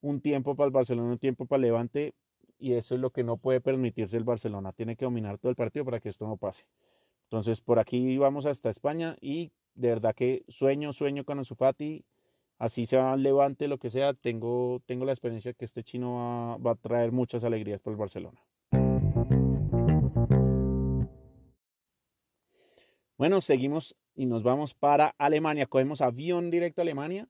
un 0.00 0.20
tiempo 0.20 0.56
para 0.56 0.66
el 0.66 0.72
Barcelona, 0.72 1.12
un 1.12 1.18
tiempo 1.18 1.46
para 1.46 1.58
el 1.58 1.62
Levante, 1.62 2.14
y 2.58 2.72
eso 2.72 2.96
es 2.96 3.00
lo 3.00 3.10
que 3.10 3.22
no 3.22 3.36
puede 3.36 3.60
permitirse 3.60 4.16
el 4.16 4.24
Barcelona. 4.24 4.72
Tiene 4.72 4.96
que 4.96 5.04
dominar 5.04 5.38
todo 5.38 5.50
el 5.50 5.56
partido 5.56 5.84
para 5.84 6.00
que 6.00 6.08
esto 6.08 6.26
no 6.26 6.36
pase. 6.36 6.64
Entonces, 7.24 7.60
por 7.60 7.78
aquí 7.78 8.18
vamos 8.18 8.46
hasta 8.46 8.70
España 8.70 9.16
y 9.20 9.52
de 9.74 9.88
verdad 9.88 10.14
que 10.14 10.44
sueño, 10.48 10.92
sueño 10.92 11.24
con 11.24 11.38
Ansu 11.38 11.56
Así 12.58 12.86
sea 12.86 13.16
Levante, 13.16 13.68
lo 13.68 13.78
que 13.78 13.90
sea, 13.90 14.14
tengo, 14.14 14.80
tengo 14.86 15.04
la 15.04 15.12
experiencia 15.12 15.52
que 15.52 15.66
este 15.66 15.84
chino 15.84 16.14
va, 16.14 16.56
va 16.56 16.70
a 16.72 16.76
traer 16.76 17.12
muchas 17.12 17.44
alegrías 17.44 17.80
para 17.80 17.92
el 17.92 17.98
Barcelona. 17.98 18.40
Bueno, 23.18 23.40
seguimos 23.40 23.96
y 24.14 24.26
nos 24.26 24.42
vamos 24.42 24.74
para 24.74 25.14
Alemania. 25.16 25.66
Cogemos 25.66 26.02
avión 26.02 26.50
directo 26.50 26.82
a 26.82 26.84
Alemania. 26.84 27.26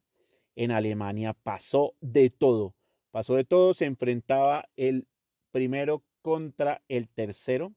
En 0.57 0.73
Alemania 0.73 1.33
pasó 1.33 1.95
de 2.01 2.29
todo. 2.29 2.75
Pasó 3.13 3.37
de 3.37 3.45
todo. 3.45 3.73
Se 3.73 3.85
enfrentaba 3.85 4.69
el 4.75 5.07
primero 5.53 6.03
contra 6.23 6.83
el 6.89 7.09
tercero. 7.09 7.73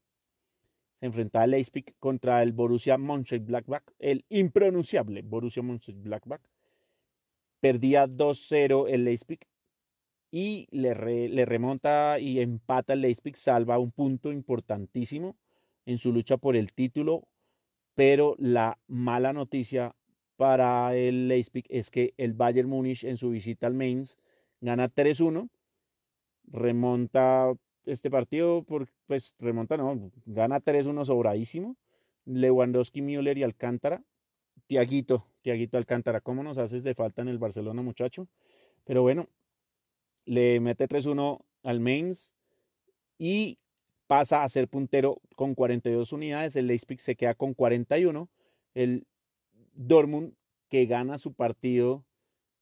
Se 0.96 1.06
enfrentaba 1.06 1.46
el 1.46 1.52
Leipzig 1.52 1.94
contra 2.00 2.42
el 2.42 2.52
Borussia 2.52 2.98
Mönchengladbach, 2.98 3.84
el 4.00 4.26
impronunciable 4.30 5.22
Borussia 5.22 5.62
Mönchengladbach. 5.62 6.42
Perdía 7.60 8.08
2-0 8.08 8.88
el 8.90 9.04
Leipzig 9.06 9.40
y 10.32 10.68
le, 10.72 11.30
le, 11.30 11.46
remonta 11.46 12.20
y 12.20 12.40
empata 12.40 12.94
el 12.94 13.02
Leipzig, 13.02 13.38
salva 13.38 13.78
un 13.78 13.92
punto 13.92 14.32
importantísimo 14.32 15.38
en 15.86 16.00
su 16.00 16.12
lucha 16.12 16.38
por 16.38 16.56
el 16.56 16.74
título 16.74 17.28
pero 18.00 18.38
la 18.40 18.80
mala 18.88 19.34
noticia 19.34 19.94
para 20.38 20.96
el 20.96 21.28
Leipzig 21.28 21.66
es 21.68 21.92
que 21.92 22.14
el 22.16 22.32
Bayern 22.32 22.70
Múnich 22.70 23.04
en 23.04 23.18
su 23.18 23.30
visita 23.30 23.68
al 23.68 23.74
Mainz 23.74 24.16
gana 24.62 24.88
3-1, 24.88 25.50
remonta 26.46 27.52
este 27.84 28.10
partido, 28.10 28.64
pues 28.64 29.36
remonta, 29.38 29.76
no, 29.76 30.14
gana 30.26 30.62
3-1 30.62 31.04
sobradísimo. 31.04 31.76
Lewandowski, 32.24 33.02
Müller 33.02 33.38
y 33.38 33.44
Alcántara. 33.44 34.02
Tiaguito, 34.66 35.28
Tiaguito 35.42 35.78
Alcántara, 35.78 36.22
¿cómo 36.22 36.42
nos 36.42 36.58
haces 36.58 36.86
de 36.86 36.96
falta 36.96 37.22
en 37.22 37.28
el 37.28 37.38
Barcelona, 37.38 37.82
muchacho? 37.82 38.30
Pero 38.86 39.02
bueno, 39.02 39.28
le 40.24 40.62
mete 40.62 40.88
3-1 40.88 41.44
al 41.64 41.82
Mainz 41.82 42.32
y 43.18 43.60
pasa 44.10 44.42
a 44.44 44.50
ser 44.50 44.68
puntero 44.68 45.22
con 45.36 45.54
42 45.54 46.14
unidades, 46.14 46.56
el 46.56 46.66
Leipzig 46.66 47.00
se 47.00 47.16
queda 47.16 47.36
con 47.36 47.54
41, 47.54 48.28
el 48.74 49.06
Dortmund 49.76 50.34
que 50.68 50.88
gana 50.88 51.20
su 51.20 51.36
partido, 51.36 52.04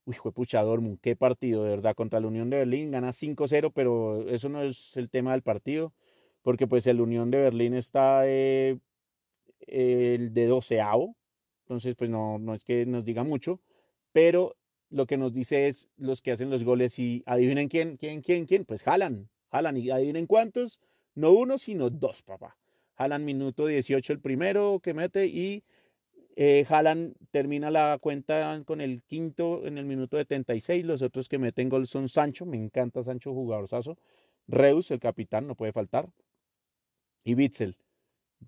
uy, 0.04 0.18
pucha 0.34 0.62
Dortmund, 0.62 1.00
qué 1.00 1.16
partido, 1.16 1.64
de 1.64 1.70
verdad, 1.70 1.96
contra 1.96 2.20
la 2.20 2.28
Unión 2.28 2.50
de 2.50 2.58
Berlín, 2.58 2.92
gana 2.92 3.14
5-0, 3.14 3.72
pero 3.74 4.28
eso 4.28 4.50
no 4.50 4.62
es 4.62 4.98
el 4.98 5.10
tema 5.10 5.32
del 5.32 5.42
partido, 5.42 5.94
porque 6.42 6.68
pues 6.68 6.86
el 6.86 7.00
Unión 7.00 7.32
de 7.32 7.38
Berlín 7.38 7.76
está 7.76 8.28
el 8.28 8.82
de 9.62 10.46
doceavo, 10.48 11.16
entonces 11.62 11.96
pues 11.96 12.10
no, 12.10 12.40
no 12.40 12.56
es 12.56 12.66
que 12.66 12.86
nos 12.86 13.06
diga 13.06 13.24
mucho, 13.24 13.62
pero 14.12 14.58
lo 14.90 15.06
que 15.06 15.16
nos 15.16 15.32
dice 15.32 15.70
es 15.70 15.88
los 15.96 16.22
que 16.22 16.34
hacen 16.34 16.50
los 16.50 16.66
goles 16.66 17.00
y 17.00 17.24
adivinen 17.26 17.70
quién, 17.70 17.96
quién, 17.96 18.22
quién, 18.22 18.46
quién, 18.48 18.66
pues 18.66 18.84
jalan, 18.84 19.30
jalan 19.50 19.78
y 19.78 19.90
adivinen 19.92 20.28
cuántos, 20.28 20.82
no 21.18 21.32
uno, 21.32 21.58
sino 21.58 21.90
dos, 21.90 22.22
papá. 22.22 22.56
Jalan 22.96 23.26
minuto 23.26 23.66
18 23.66 24.14
el 24.14 24.20
primero 24.20 24.80
que 24.84 24.94
mete 24.94 25.26
y 25.26 25.64
eh, 26.36 26.64
Jalan 26.68 27.16
termina 27.32 27.72
la 27.72 27.98
cuenta 28.00 28.62
con 28.66 28.82
el 28.82 29.02
quinto 29.02 29.66
en 29.66 29.80
el 29.80 29.86
minuto 29.86 30.18
76. 30.18 30.86
Los 30.86 31.02
otros 31.02 31.28
que 31.28 31.40
meten 31.40 31.70
gol 31.70 31.88
son 31.88 32.08
Sancho, 32.08 32.46
me 32.46 32.58
encanta 32.58 33.04
Sancho, 33.04 33.34
jugadorzazo. 33.34 33.98
Reus, 34.48 34.92
el 34.92 35.00
capitán, 35.00 35.48
no 35.48 35.56
puede 35.56 35.72
faltar. 35.72 36.08
Y 37.24 37.34
Bitzel. 37.34 37.78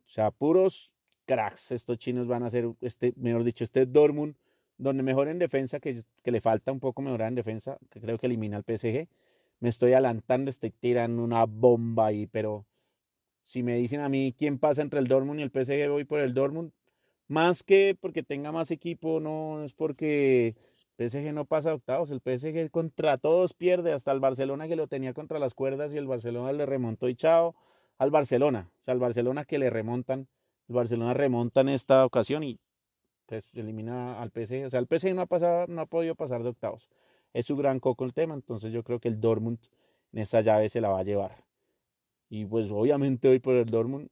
O 0.05 0.09
sea, 0.09 0.29
puros 0.29 0.93
cracks. 1.25 1.71
Estos 1.71 1.97
chinos 1.97 2.27
van 2.27 2.43
a 2.43 2.51
ser, 2.51 2.69
este, 2.81 3.13
mejor 3.17 3.43
dicho, 3.43 3.63
este 3.63 3.87
Dortmund, 3.87 4.35
donde 4.77 5.01
mejor 5.01 5.27
en 5.27 5.39
defensa, 5.39 5.79
que, 5.79 6.03
que 6.21 6.31
le 6.31 6.39
falta 6.39 6.71
un 6.71 6.79
poco 6.79 7.01
mejorar 7.01 7.29
en 7.29 7.35
defensa, 7.35 7.79
que 7.89 7.99
creo 7.99 8.19
que 8.19 8.27
elimina 8.27 8.57
al 8.57 8.63
PSG 8.63 9.07
me 9.59 9.69
estoy 9.69 9.93
adelantando, 9.93 10.49
estoy 10.49 10.71
tirando 10.71 11.23
una 11.23 11.45
bomba 11.45 12.07
ahí, 12.07 12.27
pero 12.27 12.65
si 13.41 13.63
me 13.63 13.75
dicen 13.77 14.01
a 14.01 14.09
mí 14.09 14.33
quién 14.37 14.59
pasa 14.59 14.81
entre 14.81 14.99
el 14.99 15.07
Dortmund 15.07 15.39
y 15.39 15.43
el 15.43 15.51
PSG, 15.51 15.89
voy 15.89 16.05
por 16.05 16.19
el 16.19 16.33
Dortmund. 16.33 16.71
Más 17.27 17.63
que 17.63 17.95
porque 17.99 18.23
tenga 18.23 18.51
más 18.51 18.71
equipo, 18.71 19.19
no 19.19 19.63
es 19.63 19.73
porque 19.73 20.55
PSG 20.97 21.33
no 21.33 21.45
pasa 21.45 21.71
a 21.71 21.75
octavos, 21.75 22.11
el 22.11 22.21
PSG 22.21 22.71
contra 22.71 23.17
todos 23.17 23.53
pierde, 23.53 23.93
hasta 23.93 24.11
el 24.11 24.19
Barcelona 24.19 24.67
que 24.67 24.75
lo 24.75 24.87
tenía 24.87 25.13
contra 25.13 25.39
las 25.39 25.53
cuerdas 25.53 25.93
y 25.93 25.97
el 25.97 26.07
Barcelona 26.07 26.51
le 26.53 26.65
remontó 26.65 27.07
y 27.07 27.15
chao 27.15 27.55
al 27.97 28.11
Barcelona, 28.11 28.71
o 28.79 28.83
sea, 28.83 28.93
al 28.93 28.99
Barcelona 28.99 29.45
que 29.45 29.59
le 29.59 29.69
remontan, 29.69 30.27
el 30.67 30.75
Barcelona 30.75 31.13
remonta 31.13 31.61
en 31.61 31.69
esta 31.69 32.05
ocasión 32.05 32.43
y 32.43 32.59
pues 33.27 33.49
elimina 33.53 34.21
al 34.21 34.31
PSG, 34.31 34.65
o 34.65 34.69
sea, 34.69 34.79
el 34.79 34.87
PSG 34.87 35.13
no 35.13 35.21
ha 35.21 35.25
pasado, 35.27 35.67
no 35.67 35.81
ha 35.81 35.85
podido 35.85 36.15
pasar 36.15 36.41
de 36.43 36.49
octavos 36.49 36.89
es 37.33 37.45
su 37.45 37.55
gran 37.55 37.79
coco 37.79 38.05
el 38.05 38.13
tema, 38.13 38.33
entonces 38.33 38.71
yo 38.71 38.83
creo 38.83 38.99
que 38.99 39.07
el 39.07 39.19
Dortmund 39.19 39.59
en 40.13 40.19
esa 40.19 40.41
llave 40.41 40.69
se 40.69 40.81
la 40.81 40.89
va 40.89 40.99
a 40.99 41.03
llevar. 41.03 41.43
Y 42.29 42.45
pues 42.45 42.69
obviamente 42.71 43.27
voy 43.27 43.39
por 43.39 43.55
el 43.55 43.65
Dortmund 43.65 44.09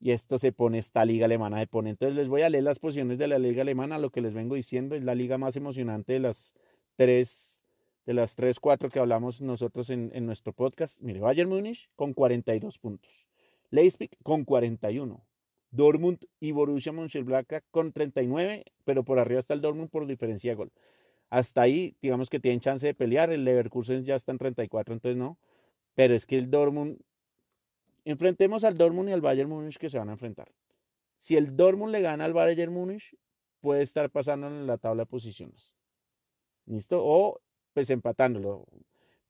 y 0.00 0.12
esto 0.12 0.38
se 0.38 0.52
pone, 0.52 0.78
esta 0.78 1.04
liga 1.04 1.26
alemana 1.26 1.58
de 1.58 1.66
pone. 1.66 1.90
Entonces 1.90 2.16
les 2.16 2.28
voy 2.28 2.42
a 2.42 2.50
leer 2.50 2.64
las 2.64 2.78
posiciones 2.78 3.18
de 3.18 3.28
la 3.28 3.38
liga 3.38 3.62
alemana, 3.62 3.98
lo 3.98 4.10
que 4.10 4.20
les 4.20 4.34
vengo 4.34 4.54
diciendo, 4.54 4.94
es 4.94 5.04
la 5.04 5.14
liga 5.14 5.38
más 5.38 5.56
emocionante 5.56 6.14
de 6.14 6.20
las 6.20 6.54
tres, 6.96 7.60
de 8.06 8.14
las 8.14 8.34
tres, 8.34 8.60
cuatro 8.60 8.88
que 8.88 8.98
hablamos 8.98 9.40
nosotros 9.40 9.90
en, 9.90 10.10
en 10.14 10.26
nuestro 10.26 10.52
podcast. 10.52 11.00
Mire, 11.00 11.20
Bayern 11.20 11.48
Múnich 11.48 11.90
con 11.96 12.12
42 12.14 12.78
puntos, 12.78 13.26
Leipzig 13.70 14.10
con 14.22 14.44
41, 14.44 15.24
Dortmund 15.70 16.24
y 16.40 16.52
Borussia 16.52 16.92
Mönchengladbach 16.92 17.64
con 17.70 17.92
39, 17.92 18.64
pero 18.84 19.04
por 19.04 19.18
arriba 19.18 19.40
está 19.40 19.54
el 19.54 19.60
Dortmund 19.60 19.90
por 19.90 20.06
diferencia 20.06 20.52
de 20.52 20.56
gol 20.56 20.72
hasta 21.30 21.62
ahí, 21.62 21.96
digamos 22.00 22.30
que 22.30 22.40
tienen 22.40 22.60
chance 22.60 22.86
de 22.86 22.94
pelear. 22.94 23.30
El 23.30 23.44
Leverkusen 23.44 24.04
ya 24.04 24.16
está 24.16 24.32
en 24.32 24.38
34, 24.38 24.94
entonces 24.94 25.16
no. 25.16 25.38
Pero 25.94 26.14
es 26.14 26.26
que 26.26 26.38
el 26.38 26.50
Dortmund, 26.50 26.98
enfrentemos 28.04 28.64
al 28.64 28.78
Dortmund 28.78 29.10
y 29.10 29.12
al 29.12 29.20
Bayern 29.20 29.50
Múnich 29.50 29.78
que 29.78 29.90
se 29.90 29.98
van 29.98 30.08
a 30.08 30.12
enfrentar. 30.12 30.50
Si 31.18 31.36
el 31.36 31.56
Dortmund 31.56 31.92
le 31.92 32.00
gana 32.00 32.24
al 32.24 32.32
Bayern 32.32 32.72
Múnich, 32.72 33.16
puede 33.60 33.82
estar 33.82 34.10
pasando 34.10 34.46
en 34.46 34.66
la 34.66 34.78
tabla 34.78 35.02
de 35.02 35.06
posiciones. 35.06 35.74
¿Listo? 36.66 37.02
O 37.04 37.40
pues 37.74 37.90
empatándolo. 37.90 38.66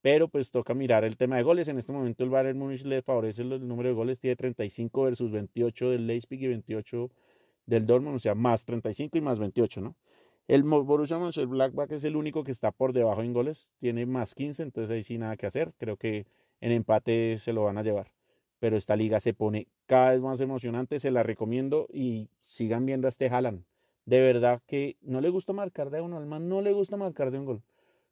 Pero 0.01 0.29
pues 0.29 0.51
toca 0.51 0.75
mirar 0.75 1.05
el 1.05 1.17
tema 1.17 1.37
de 1.37 1.43
goles. 1.43 1.69
En 1.69 1.79
este 1.79 1.93
momento 1.93 2.23
el 2.23 2.31
Bayern 2.31 2.59
Múnich 2.59 2.85
le 2.85 3.03
favorece 3.03 3.43
el 3.43 3.67
número 3.67 3.89
de 3.89 3.95
goles. 3.95 4.21
Tiene 4.21 4.37
35 4.37 5.03
versus 5.03 5.31
28 5.33 5.91
del 5.91 6.07
Leipzig 6.07 6.41
y 6.43 6.47
28 6.49 7.11
del 7.67 7.87
Dortmund. 7.87 8.17
O 8.17 8.19
sea, 8.19 8.35
más 8.35 8.65
35 8.65 9.19
y 9.19 9.21
más 9.21 9.39
28, 9.39 9.81
¿no? 9.81 9.97
El 10.49 10.63
Borussia 10.63 11.19
Mönchengladbach 11.19 11.93
es 11.93 12.05
el 12.05 12.17
único 12.17 12.43
que 12.43 12.53
está 12.53 12.71
por 12.73 12.95
debajo 12.95 13.23
en 13.23 13.35
goles, 13.35 13.69
tiene 13.79 14.07
más 14.07 14.35
15, 14.35 14.63
entonces 14.63 14.91
ahí 14.91 15.03
sí 15.03 15.19
nada 15.19 15.37
que 15.37 15.45
hacer. 15.45 15.75
Creo 15.77 15.99
que 15.99 16.27
en 16.63 16.73
empate 16.73 17.37
se 17.37 17.53
lo 17.53 17.65
van 17.65 17.77
a 17.77 17.83
llevar. 17.83 18.11
Pero 18.59 18.79
esta 18.79 18.97
liga 18.97 19.21
se 19.21 19.35
pone 19.35 19.69
cada 19.85 20.13
vez 20.13 20.23
más 20.23 20.41
emocionante, 20.41 21.01
se 21.01 21.11
la 21.11 21.23
recomiendo 21.23 21.87
y 21.93 22.31
sigan 22.41 22.87
viendo 22.87 23.07
a 23.07 23.11
este 23.11 23.29
Haaland. 23.29 23.63
De 24.07 24.21
verdad 24.21 24.63
que 24.67 24.97
no 25.03 25.21
le 25.21 25.29
gusta 25.29 25.53
marcar 25.53 25.91
de 25.91 26.01
uno, 26.01 26.17
al 26.17 26.25
man 26.25 26.49
no 26.49 26.63
le 26.63 26.73
gusta 26.73 26.97
marcar 26.97 27.31
de 27.31 27.39
un 27.39 27.45
gol. 27.45 27.63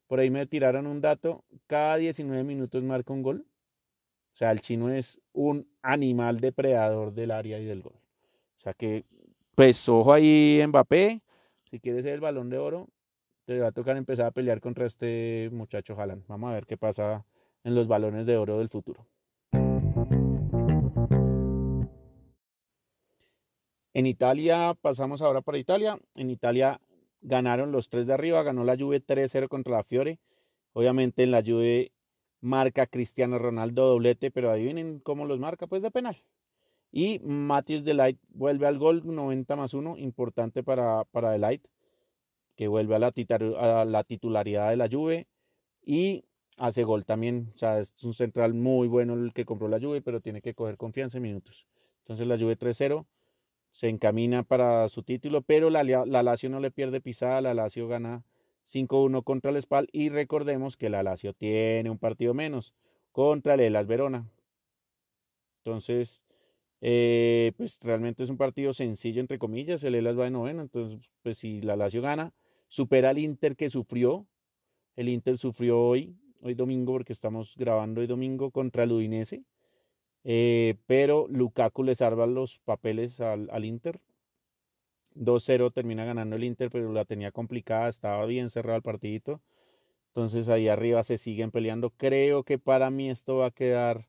Por 0.06 0.20
ahí 0.20 0.28
me 0.28 0.46
tiraron 0.46 0.86
un 0.86 1.00
dato, 1.00 1.42
cada 1.66 1.96
19 1.96 2.44
minutos 2.44 2.82
marca 2.82 3.14
un 3.14 3.22
gol. 3.22 3.46
O 4.34 4.36
sea, 4.36 4.52
el 4.52 4.60
chino 4.60 4.90
es 4.90 5.22
un 5.32 5.66
animal 5.80 6.38
depredador 6.38 7.14
del 7.14 7.30
área 7.30 7.58
y 7.58 7.64
del 7.64 7.80
gol. 7.80 7.94
O 7.94 8.60
sea 8.60 8.74
que, 8.74 9.04
pues 9.54 9.88
ojo 9.88 10.12
ahí 10.12 10.62
Mbappé, 10.66 11.22
si 11.76 11.80
quieres 11.80 12.04
ser 12.04 12.14
el 12.14 12.20
balón 12.20 12.48
de 12.48 12.56
oro, 12.56 12.88
te 13.44 13.60
va 13.60 13.68
a 13.68 13.72
tocar 13.72 13.98
empezar 13.98 14.24
a 14.24 14.30
pelear 14.30 14.62
contra 14.62 14.86
este 14.86 15.50
muchacho 15.52 15.94
Haaland. 15.94 16.26
Vamos 16.26 16.50
a 16.50 16.54
ver 16.54 16.64
qué 16.64 16.78
pasa 16.78 17.26
en 17.64 17.74
los 17.74 17.86
balones 17.86 18.24
de 18.24 18.38
oro 18.38 18.58
del 18.58 18.70
futuro. 18.70 19.06
En 23.92 24.06
Italia, 24.06 24.74
pasamos 24.80 25.20
ahora 25.20 25.42
para 25.42 25.58
Italia. 25.58 25.98
En 26.14 26.30
Italia 26.30 26.80
ganaron 27.20 27.72
los 27.72 27.90
tres 27.90 28.06
de 28.06 28.14
arriba, 28.14 28.42
ganó 28.42 28.64
la 28.64 28.78
Juve 28.78 29.04
3-0 29.04 29.48
contra 29.48 29.76
la 29.76 29.84
Fiore. 29.84 30.18
Obviamente 30.72 31.24
en 31.24 31.30
la 31.30 31.42
Juve 31.42 31.92
marca 32.40 32.86
Cristiano 32.86 33.38
Ronaldo 33.38 33.86
doblete, 33.86 34.30
pero 34.30 34.50
adivinen 34.50 34.98
cómo 35.00 35.26
los 35.26 35.38
marca, 35.38 35.66
pues 35.66 35.82
de 35.82 35.90
penal. 35.90 36.16
Y 36.92 37.18
Matías 37.20 37.84
Delight 37.84 38.18
vuelve 38.28 38.66
al 38.66 38.78
gol 38.78 39.02
90 39.04 39.56
más 39.56 39.74
1, 39.74 39.98
importante 39.98 40.62
para, 40.62 41.04
para 41.04 41.30
Delight, 41.30 41.64
que 42.56 42.68
vuelve 42.68 42.96
a 42.96 42.98
la, 42.98 43.12
a 43.58 43.84
la 43.84 44.04
titularidad 44.04 44.70
de 44.70 44.76
la 44.76 44.88
Juve 44.88 45.26
y 45.84 46.24
hace 46.56 46.84
gol 46.84 47.04
también. 47.04 47.52
O 47.54 47.58
sea, 47.58 47.80
es 47.80 48.02
un 48.02 48.14
central 48.14 48.54
muy 48.54 48.88
bueno 48.88 49.14
el 49.14 49.32
que 49.32 49.44
compró 49.44 49.68
la 49.68 49.80
Juve, 49.80 50.00
pero 50.00 50.20
tiene 50.20 50.40
que 50.40 50.54
coger 50.54 50.76
confianza 50.76 51.18
en 51.18 51.22
minutos. 51.24 51.66
Entonces 51.98 52.26
la 52.26 52.38
Juve 52.38 52.56
3-0 52.56 53.06
se 53.70 53.88
encamina 53.88 54.42
para 54.42 54.88
su 54.88 55.02
título, 55.02 55.42
pero 55.42 55.68
la, 55.68 55.84
la 55.84 56.22
Lazio 56.22 56.48
no 56.48 56.60
le 56.60 56.70
pierde 56.70 57.00
pisada, 57.00 57.42
la 57.42 57.52
Lazio 57.52 57.88
gana 57.88 58.24
5-1 58.66 59.22
contra 59.22 59.50
el 59.50 59.60
Spal 59.62 59.88
y 59.92 60.08
recordemos 60.08 60.76
que 60.76 60.90
la 60.90 61.02
Lazio 61.02 61.32
tiene 61.34 61.90
un 61.90 61.98
partido 61.98 62.34
menos 62.34 62.74
contra 63.12 63.54
el 63.54 63.60
Elas 63.60 63.86
Verona. 63.86 64.28
Entonces, 65.58 66.22
eh, 66.80 67.52
pues 67.56 67.78
realmente 67.82 68.24
es 68.24 68.30
un 68.30 68.36
partido 68.36 68.72
sencillo, 68.72 69.20
entre 69.20 69.38
comillas, 69.38 69.82
el 69.84 69.94
Elas 69.94 70.18
va 70.18 70.24
de 70.24 70.30
noveno, 70.30 70.62
entonces, 70.62 71.10
pues 71.22 71.38
si 71.38 71.60
la 71.62 71.76
Lazio 71.76 72.02
gana, 72.02 72.32
supera 72.68 73.10
al 73.10 73.18
Inter 73.18 73.56
que 73.56 73.70
sufrió, 73.70 74.26
el 74.96 75.08
Inter 75.08 75.38
sufrió 75.38 75.80
hoy, 75.80 76.16
hoy 76.40 76.54
domingo, 76.54 76.92
porque 76.92 77.12
estamos 77.12 77.54
grabando 77.56 78.00
hoy 78.00 78.06
domingo 78.06 78.50
contra 78.50 78.84
el 78.84 78.92
Udinese, 78.92 79.44
eh, 80.24 80.76
pero 80.86 81.26
Lukaku 81.28 81.84
le 81.84 81.94
salva 81.94 82.26
los 82.26 82.58
papeles 82.60 83.20
al, 83.20 83.48
al 83.50 83.64
Inter, 83.64 84.00
2-0 85.16 85.72
termina 85.72 86.04
ganando 86.04 86.36
el 86.36 86.44
Inter, 86.44 86.70
pero 86.70 86.92
la 86.92 87.04
tenía 87.04 87.32
complicada, 87.32 87.88
estaba 87.88 88.24
bien 88.26 88.50
cerrado 88.50 88.76
el 88.76 88.82
partidito. 88.82 89.40
Entonces 90.08 90.48
ahí 90.48 90.68
arriba 90.68 91.02
se 91.02 91.18
siguen 91.18 91.50
peleando. 91.50 91.90
Creo 91.90 92.44
que 92.44 92.58
para 92.58 92.90
mí 92.90 93.10
esto 93.10 93.38
va 93.38 93.46
a 93.46 93.50
quedar 93.50 94.08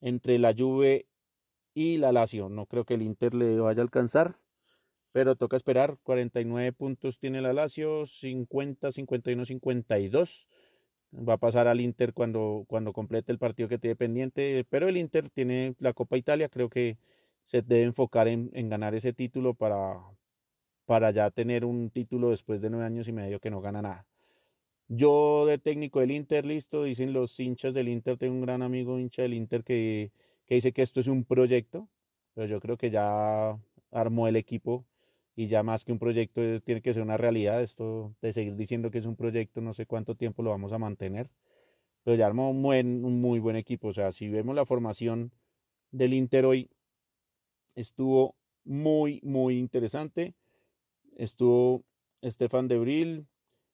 entre 0.00 0.38
la 0.38 0.54
Juve 0.56 1.06
y 1.80 1.96
la 1.96 2.12
Lazio. 2.12 2.50
No 2.50 2.66
creo 2.66 2.84
que 2.84 2.94
el 2.94 3.02
Inter 3.02 3.32
le 3.34 3.58
vaya 3.58 3.80
a 3.80 3.84
alcanzar, 3.84 4.36
pero 5.12 5.34
toca 5.34 5.56
esperar. 5.56 5.96
49 6.02 6.72
puntos 6.72 7.18
tiene 7.18 7.40
la 7.40 7.54
Lazio, 7.54 8.04
50, 8.04 8.92
51, 8.92 9.46
52. 9.46 10.48
Va 11.26 11.34
a 11.34 11.38
pasar 11.38 11.68
al 11.68 11.80
Inter 11.80 12.12
cuando, 12.12 12.64
cuando 12.68 12.92
complete 12.92 13.32
el 13.32 13.38
partido 13.38 13.68
que 13.68 13.78
tiene 13.78 13.96
pendiente, 13.96 14.66
pero 14.68 14.88
el 14.88 14.98
Inter 14.98 15.30
tiene 15.30 15.74
la 15.78 15.94
Copa 15.94 16.18
Italia, 16.18 16.50
creo 16.50 16.68
que 16.68 16.98
se 17.42 17.62
debe 17.62 17.84
enfocar 17.84 18.28
en, 18.28 18.50
ganar 18.68 18.94
ese 18.94 19.12
título 19.14 19.54
para, 19.54 19.98
para 20.84 21.10
ya 21.12 21.30
tener 21.30 21.64
un 21.64 21.90
título 21.90 22.30
después 22.30 22.60
de 22.60 22.68
nueve 22.68 22.86
años 22.86 23.08
y 23.08 23.12
medio 23.12 23.40
que 23.40 23.50
no 23.50 23.62
gana 23.62 23.80
nada. 23.82 24.06
Yo 24.88 25.46
de 25.46 25.58
técnico 25.58 26.00
del 26.00 26.10
Inter, 26.10 26.44
listo, 26.44 26.84
dicen 26.84 27.14
los 27.14 27.40
hinchas 27.40 27.72
del 27.72 27.88
Inter, 27.88 28.18
tengo 28.18 28.34
un 28.34 28.42
gran 28.42 28.62
amigo 28.62 28.98
hincha 28.98 29.22
del 29.22 29.34
Inter 29.34 29.64
que, 29.64 30.12
que 30.50 30.56
dice 30.56 30.72
que 30.72 30.82
esto 30.82 30.98
es 30.98 31.06
un 31.06 31.22
proyecto, 31.22 31.88
pero 32.34 32.48
yo 32.48 32.58
creo 32.58 32.76
que 32.76 32.90
ya 32.90 33.56
armó 33.92 34.26
el 34.26 34.34
equipo 34.34 34.84
y 35.36 35.46
ya 35.46 35.62
más 35.62 35.84
que 35.84 35.92
un 35.92 36.00
proyecto 36.00 36.40
tiene 36.62 36.82
que 36.82 36.92
ser 36.92 37.04
una 37.04 37.16
realidad. 37.16 37.62
Esto 37.62 38.16
de 38.20 38.32
seguir 38.32 38.56
diciendo 38.56 38.90
que 38.90 38.98
es 38.98 39.06
un 39.06 39.14
proyecto, 39.14 39.60
no 39.60 39.74
sé 39.74 39.86
cuánto 39.86 40.16
tiempo 40.16 40.42
lo 40.42 40.50
vamos 40.50 40.72
a 40.72 40.78
mantener, 40.78 41.30
pero 42.02 42.16
ya 42.16 42.26
armó 42.26 42.50
un 42.50 43.20
muy 43.20 43.38
buen 43.38 43.54
equipo. 43.54 43.86
O 43.86 43.92
sea, 43.92 44.10
si 44.10 44.28
vemos 44.28 44.56
la 44.56 44.66
formación 44.66 45.30
del 45.92 46.14
Inter 46.14 46.44
hoy, 46.46 46.68
estuvo 47.76 48.34
muy, 48.64 49.20
muy 49.22 49.56
interesante. 49.56 50.34
Estuvo 51.16 51.84
Estefan 52.22 52.66
Debril, 52.66 53.28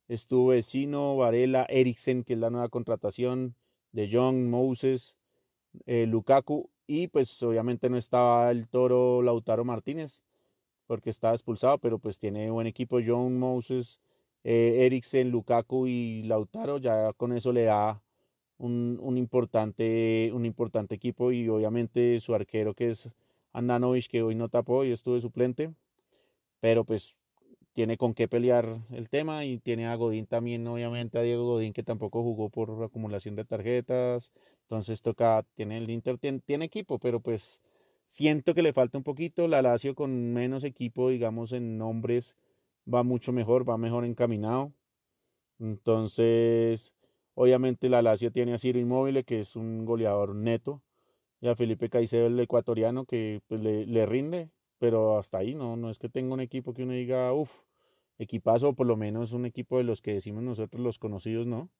estuvo 0.09 0.49
Vecino, 0.49 1.16
Varela, 1.16 1.64
Eriksen, 1.71 2.23
que 2.23 2.35
es 2.35 2.38
la 2.38 2.50
nueva 2.50 2.68
contratación, 2.68 3.54
de 3.92 4.11
John, 4.12 4.50
Moses, 4.50 5.16
eh, 5.87 6.06
Lukaku, 6.06 6.71
y 6.87 7.09
pues 7.09 7.42
obviamente 7.42 7.90
no 7.90 7.97
estaba 7.97 8.50
el 8.50 8.68
toro 8.68 9.23
Lautaro 9.23 9.64
Martínez, 9.64 10.23
porque 10.87 11.11
estaba 11.11 11.35
expulsado, 11.35 11.78
pero 11.78 11.99
pues 11.99 12.18
tiene 12.18 12.50
buen 12.50 12.66
equipo, 12.66 12.99
John, 13.04 13.38
Moses, 13.38 14.00
eh, 14.45 14.87
Eriksen, 14.87 15.30
Lukaku 15.30 15.87
y 15.88 16.23
Lautaro, 16.23 16.78
ya 16.78 17.12
con 17.14 17.33
eso 17.33 17.52
le 17.52 17.64
da 17.64 18.00
un, 18.59 18.99
un, 19.02 19.18
importante, 19.18 20.30
un 20.33 20.47
importante 20.47 20.95
equipo 20.95 21.33
y 21.33 21.49
obviamente 21.49 22.21
su 22.21 22.35
arquero 22.35 22.75
que 22.75 22.90
es 22.90 23.11
Andanovic, 23.52 24.06
que 24.06 24.23
hoy 24.23 24.35
no 24.35 24.49
tapó 24.49 24.85
y 24.85 24.92
estuvo 24.92 25.21
suplente, 25.21 25.73
pero 26.61 26.85
pues 26.85 27.16
tiene 27.76 27.99
con 27.99 28.14
qué 28.14 28.26
pelear 28.26 28.80
el 28.90 29.11
tema 29.11 29.45
y 29.45 29.59
tiene 29.59 29.87
a 29.87 29.95
Godín 29.97 30.26
también, 30.26 30.66
obviamente 30.66 31.18
a 31.18 31.20
Diego 31.20 31.44
Godín 31.44 31.74
que 31.74 31.83
tampoco 31.83 32.22
jugó 32.22 32.48
por 32.48 32.83
acumulación 32.83 33.37
de 33.37 33.44
tarjetas, 33.44 34.33
entonces 34.62 35.03
toca, 35.03 35.44
tiene 35.57 35.77
el 35.77 35.90
Inter, 35.90 36.16
tiene, 36.16 36.64
equipo, 36.64 36.98
pero 36.98 37.20
pues 37.20 37.61
siento 38.07 38.55
que 38.55 38.62
le 38.62 38.72
falta 38.72 38.96
un 38.96 39.05
poquito, 39.05 39.46
la 39.46 39.61
Lazio 39.61 39.94
con 39.94 40.33
menos 40.33 40.64
equipo, 40.64 41.11
digamos 41.11 41.53
en 41.53 41.77
nombres, 41.77 42.35
va 42.92 43.03
mucho 43.03 43.31
mejor, 43.31 43.68
va 43.68 43.77
mejor 43.77 44.07
encaminado, 44.07 44.72
entonces 45.59 46.94
obviamente 47.35 47.90
la 47.90 48.01
Lazio 48.01 48.33
tiene 48.33 48.55
a 48.55 48.59
Ciro 48.59 48.79
Inmóvil 48.79 49.22
que 49.27 49.40
es 49.40 49.55
un 49.55 49.85
goleador 49.85 50.35
neto, 50.35 50.83
y 51.42 51.48
a 51.48 51.55
Felipe 51.55 51.90
Caicedo 51.90 52.29
el 52.29 52.40
ecuatoriano 52.40 53.05
que 53.05 53.42
pues, 53.48 53.61
le, 53.61 53.85
le 53.85 54.07
rinde, 54.07 54.48
pero 54.79 55.18
hasta 55.18 55.37
ahí 55.37 55.55
no, 55.55 55.77
no 55.77 55.90
es 55.90 55.98
que 55.98 56.09
tenga 56.09 56.33
un 56.33 56.40
equipo 56.40 56.72
que 56.72 56.85
uno 56.85 56.94
diga, 56.94 57.35
uff, 57.35 57.65
equipazo, 58.18 58.70
o 58.70 58.74
por 58.74 58.87
lo 58.87 58.96
menos 58.96 59.33
un 59.33 59.46
equipo 59.46 59.79
de 59.79 59.85
los 59.85 60.02
que 60.02 60.14
decimos 60.14 60.42
nosotros 60.42 60.83
los 60.83 60.98
conocidos, 60.98 61.46
¿no? 61.46 61.70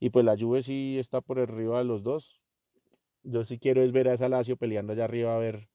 Y 0.00 0.10
pues 0.10 0.24
la 0.24 0.36
Juve 0.36 0.62
sí 0.62 0.96
está 0.98 1.20
por 1.20 1.38
arriba 1.40 1.78
de 1.78 1.84
los 1.84 2.02
dos. 2.02 2.40
Yo 3.22 3.44
sí 3.44 3.58
quiero 3.58 3.82
es 3.82 3.92
ver 3.92 4.08
a 4.08 4.14
esa 4.14 4.28
Lazio 4.28 4.56
peleando 4.56 4.92
allá 4.92 5.04
arriba 5.04 5.34
a 5.34 5.38
ver 5.38 5.68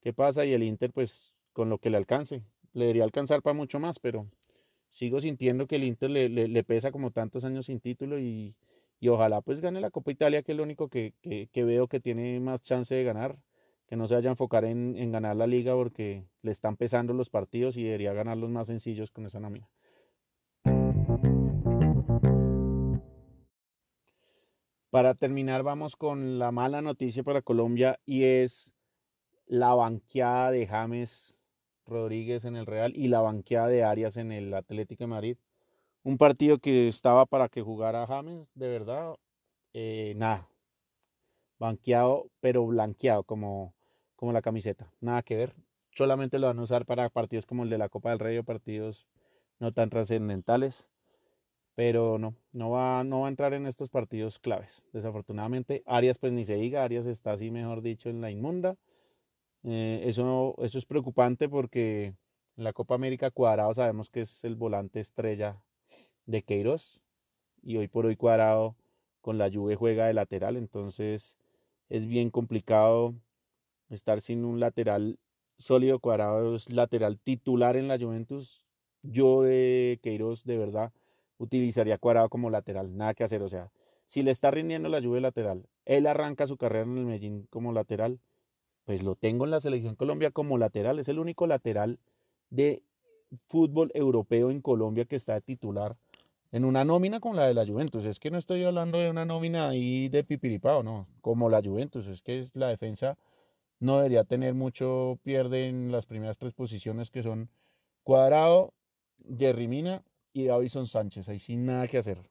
qué 0.00 0.12
pasa 0.12 0.44
y 0.44 0.52
el 0.52 0.62
Inter 0.62 0.92
pues 0.92 1.34
con 1.52 1.68
lo 1.70 1.78
que 1.78 1.90
le 1.90 1.96
alcance. 1.96 2.42
Le 2.72 2.84
debería 2.84 3.04
alcanzar 3.04 3.42
para 3.42 3.54
mucho 3.54 3.78
más, 3.80 3.98
pero 3.98 4.28
sigo 4.88 5.20
sintiendo 5.20 5.66
que 5.66 5.76
el 5.76 5.84
Inter 5.84 6.10
le, 6.10 6.28
le, 6.28 6.64
pesa 6.64 6.92
como 6.92 7.10
tantos 7.10 7.44
años 7.44 7.66
sin 7.66 7.80
título 7.80 8.18
y, 8.18 8.56
y, 9.00 9.08
ojalá 9.08 9.40
pues 9.40 9.60
gane 9.60 9.80
la 9.80 9.90
Copa 9.90 10.12
Italia, 10.12 10.42
que 10.42 10.52
es 10.52 10.58
lo 10.58 10.64
único 10.64 10.88
que, 10.88 11.14
que 11.22 11.64
veo 11.64 11.88
que 11.88 12.00
tiene 12.00 12.38
más 12.40 12.62
chance 12.62 12.94
de 12.94 13.04
ganar 13.04 13.36
que 13.94 13.98
no 13.98 14.08
se 14.08 14.14
vaya 14.16 14.28
a 14.28 14.32
enfocar 14.32 14.64
en, 14.64 15.12
ganar 15.12 15.36
la 15.36 15.46
liga 15.46 15.72
porque 15.74 16.26
le 16.42 16.50
están 16.50 16.74
pesando 16.76 17.12
los 17.12 17.30
partidos 17.30 17.76
y 17.76 17.84
debería 17.84 18.12
ganar 18.12 18.36
los 18.36 18.50
más 18.50 18.66
sencillos 18.66 19.12
con 19.12 19.24
esa 19.24 19.38
nómina. 19.38 19.70
Para 24.90 25.14
terminar 25.14 25.62
vamos 25.62 25.94
con 25.94 26.40
la 26.40 26.50
mala 26.50 26.82
noticia 26.82 27.22
para 27.22 27.40
Colombia 27.40 28.00
y 28.04 28.24
es 28.24 28.74
la 29.46 29.76
banqueada 29.76 30.50
de 30.50 30.66
James 30.66 31.38
Rodríguez 31.86 32.44
en 32.46 32.56
el 32.56 32.66
Real 32.66 32.96
y 32.96 33.06
la 33.06 33.20
banqueada 33.20 33.68
de 33.68 33.84
Arias 33.84 34.16
en 34.16 34.32
el 34.32 34.54
Atlético 34.54 35.04
de 35.04 35.08
Madrid. 35.08 35.36
Un 36.02 36.18
partido 36.18 36.58
que 36.58 36.88
estaba 36.88 37.26
para 37.26 37.48
que 37.48 37.62
jugara 37.62 38.08
James, 38.08 38.48
de 38.56 38.66
verdad, 38.66 39.14
eh, 39.72 40.14
nada, 40.16 40.48
banqueado, 41.60 42.26
pero 42.40 42.66
blanqueado, 42.66 43.22
como, 43.22 43.72
como 44.24 44.32
la 44.32 44.40
camiseta. 44.40 44.90
Nada 45.02 45.22
que 45.22 45.36
ver. 45.36 45.54
Solamente 45.90 46.38
lo 46.38 46.46
van 46.46 46.58
a 46.58 46.62
usar 46.62 46.86
para 46.86 47.10
partidos 47.10 47.44
como 47.44 47.62
el 47.62 47.68
de 47.68 47.76
la 47.76 47.90
Copa 47.90 48.08
del 48.08 48.20
Rey 48.20 48.38
o 48.38 48.42
partidos 48.42 49.06
no 49.58 49.72
tan 49.72 49.90
trascendentales. 49.90 50.88
Pero 51.74 52.16
no, 52.16 52.34
no 52.52 52.70
va, 52.70 53.04
no 53.04 53.20
va 53.20 53.26
a 53.26 53.28
entrar 53.28 53.52
en 53.52 53.66
estos 53.66 53.90
partidos 53.90 54.38
claves. 54.38 54.82
Desafortunadamente, 54.94 55.82
Arias, 55.84 56.16
pues 56.16 56.32
ni 56.32 56.46
se 56.46 56.54
diga, 56.54 56.84
Arias 56.84 57.04
está 57.04 57.32
así, 57.32 57.50
mejor 57.50 57.82
dicho, 57.82 58.08
en 58.08 58.22
la 58.22 58.30
inmunda. 58.30 58.76
Eh, 59.62 60.04
eso, 60.06 60.54
eso 60.62 60.78
es 60.78 60.86
preocupante 60.86 61.46
porque 61.46 62.14
en 62.56 62.64
la 62.64 62.72
Copa 62.72 62.94
América 62.94 63.30
Cuadrado 63.30 63.74
sabemos 63.74 64.08
que 64.08 64.22
es 64.22 64.42
el 64.44 64.54
volante 64.54 65.00
estrella 65.00 65.62
de 66.24 66.42
Queiroz. 66.42 67.02
Y 67.62 67.76
hoy 67.76 67.88
por 67.88 68.06
hoy 68.06 68.16
Cuadrado 68.16 68.74
con 69.20 69.36
la 69.36 69.50
Juve 69.50 69.76
juega 69.76 70.06
de 70.06 70.14
lateral, 70.14 70.56
entonces 70.56 71.36
es 71.90 72.06
bien 72.06 72.30
complicado 72.30 73.14
estar 73.94 74.20
sin 74.20 74.44
un 74.44 74.60
lateral 74.60 75.18
sólido. 75.58 75.98
Cuadrado 75.98 76.56
es 76.56 76.70
lateral 76.70 77.18
titular 77.18 77.76
en 77.76 77.88
la 77.88 77.98
Juventus. 77.98 78.64
Yo 79.02 79.42
de 79.42 79.98
Queiroz, 80.02 80.44
de 80.44 80.58
verdad, 80.58 80.92
utilizaría 81.38 81.98
Cuadrado 81.98 82.28
como 82.28 82.50
lateral. 82.50 82.96
Nada 82.96 83.14
que 83.14 83.24
hacer. 83.24 83.42
O 83.42 83.48
sea, 83.48 83.70
si 84.06 84.22
le 84.22 84.30
está 84.30 84.50
rindiendo 84.50 84.88
la 84.88 85.02
Juve 85.02 85.20
lateral, 85.20 85.66
él 85.84 86.06
arranca 86.06 86.46
su 86.46 86.56
carrera 86.56 86.84
en 86.84 86.98
el 86.98 87.06
Medellín 87.06 87.46
como 87.50 87.72
lateral, 87.72 88.20
pues 88.84 89.02
lo 89.02 89.14
tengo 89.14 89.44
en 89.44 89.50
la 89.50 89.60
selección 89.60 89.96
Colombia 89.96 90.30
como 90.30 90.58
lateral. 90.58 90.98
Es 90.98 91.08
el 91.08 91.18
único 91.18 91.46
lateral 91.46 91.98
de 92.50 92.82
fútbol 93.48 93.90
europeo 93.94 94.50
en 94.50 94.60
Colombia 94.60 95.06
que 95.06 95.16
está 95.16 95.34
de 95.34 95.40
titular 95.40 95.96
en 96.54 96.64
una 96.64 96.84
nómina 96.84 97.18
como 97.18 97.34
la 97.34 97.48
de 97.48 97.54
la 97.54 97.66
Juventus. 97.66 98.04
Es 98.04 98.20
que 98.20 98.30
no 98.30 98.38
estoy 98.38 98.62
hablando 98.62 98.98
de 98.98 99.10
una 99.10 99.24
nómina 99.24 99.70
ahí 99.70 100.08
de 100.08 100.22
pipiripao, 100.22 100.84
no, 100.84 101.08
como 101.20 101.50
la 101.50 101.60
Juventus. 101.60 102.06
Es 102.06 102.22
que 102.22 102.48
la 102.54 102.68
defensa 102.68 103.18
no 103.80 103.96
debería 103.96 104.24
tener 104.24 104.54
mucho 104.54 105.18
pierde 105.22 105.68
en 105.68 105.92
las 105.92 106.06
primeras 106.06 106.38
tres 106.38 106.54
posiciones 106.54 107.10
que 107.10 107.22
son 107.22 107.50
Cuadrado, 108.02 108.72
Jerry 109.38 109.68
Mina 109.68 110.02
y 110.32 110.44
Davison 110.44 110.86
Sánchez. 110.86 111.28
Ahí 111.28 111.38
sin 111.38 111.66
nada 111.66 111.86
que 111.88 111.98
hacer. 111.98 112.30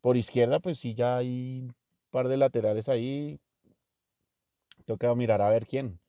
Por 0.00 0.16
izquierda, 0.16 0.60
pues 0.60 0.78
sí, 0.78 0.94
ya 0.94 1.16
hay 1.16 1.62
un 1.62 1.74
par 2.10 2.28
de 2.28 2.36
laterales 2.36 2.88
ahí. 2.88 3.40
Toca 4.84 5.14
mirar 5.14 5.42
a 5.42 5.50
ver 5.50 5.66
quién. 5.66 6.00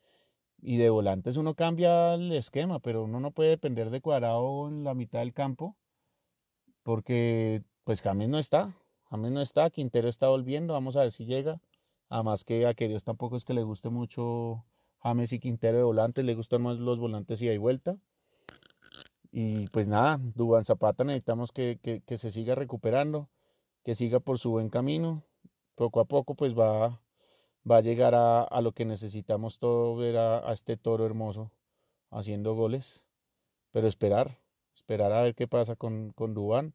Y 0.62 0.78
de 0.78 0.90
volantes 0.90 1.38
uno 1.38 1.56
cambia 1.56 2.16
el 2.16 2.32
esquema, 2.32 2.80
pero 2.80 3.04
uno 3.04 3.20
no 3.20 3.32
puede 3.32 3.52
depender 3.52 3.90
de 3.90 4.02
Cuadrado 4.02 4.68
en 4.68 4.84
la 4.84 4.94
mitad 4.94 5.20
del 5.20 5.34
campo 5.34 5.76
porque 6.88 7.64
pues 7.84 8.02
James 8.02 8.30
no 8.30 8.40
está, 8.40 8.74
James 9.10 9.34
no 9.34 9.42
está, 9.42 9.70
Quintero 9.70 10.08
está 10.08 10.30
volviendo, 10.30 10.72
vamos 10.72 10.96
a 10.96 11.02
ver 11.02 11.12
si 11.12 11.26
llega, 11.26 11.60
además 12.10 12.44
que 12.44 12.66
a 12.66 12.74
Dios 12.74 13.04
tampoco 13.04 13.38
es 13.38 13.46
que 13.46 13.54
le 13.54 13.64
guste 13.64 13.90
mucho 13.90 14.66
James 15.00 15.32
y 15.34 15.40
Quintero 15.40 15.78
de 15.78 15.84
volantes, 15.84 16.26
le 16.26 16.36
gustan 16.36 16.62
más 16.62 16.78
los 16.80 17.00
volantes 17.00 17.42
y 17.42 17.50
hay 17.50 17.58
vuelta. 17.58 17.98
Y 19.32 19.68
pues 19.68 19.88
nada, 19.88 20.20
Dubán 20.36 20.66
Zapata 20.66 21.04
necesitamos 21.04 21.52
que, 21.52 21.80
se 22.06 22.32
siga 22.32 22.56
recuperando, 22.56 23.30
que 23.84 23.96
siga 23.96 24.20
por 24.20 24.40
su 24.40 24.52
buen 24.52 24.70
camino. 24.70 25.24
Poco 25.76 26.00
a 26.00 26.06
poco 26.06 26.36
pues 26.36 26.58
va, 26.58 27.00
va 27.70 27.78
a 27.78 27.82
llegar 27.82 28.16
a, 28.16 28.62
lo 28.62 28.72
que 28.72 28.86
necesitamos 28.86 29.60
todo, 29.60 29.96
ver 29.96 30.18
a, 30.18 30.52
este 30.52 30.78
toro 30.78 31.06
hermoso 31.06 31.52
haciendo 32.10 32.56
goles. 32.56 33.06
Pero 33.72 33.88
esperar, 33.88 34.40
esperar 34.74 35.12
a 35.12 35.22
ver 35.22 35.36
qué 35.36 35.48
pasa 35.48 35.76
con, 35.76 36.12
con 36.14 36.34
Dubán. 36.34 36.74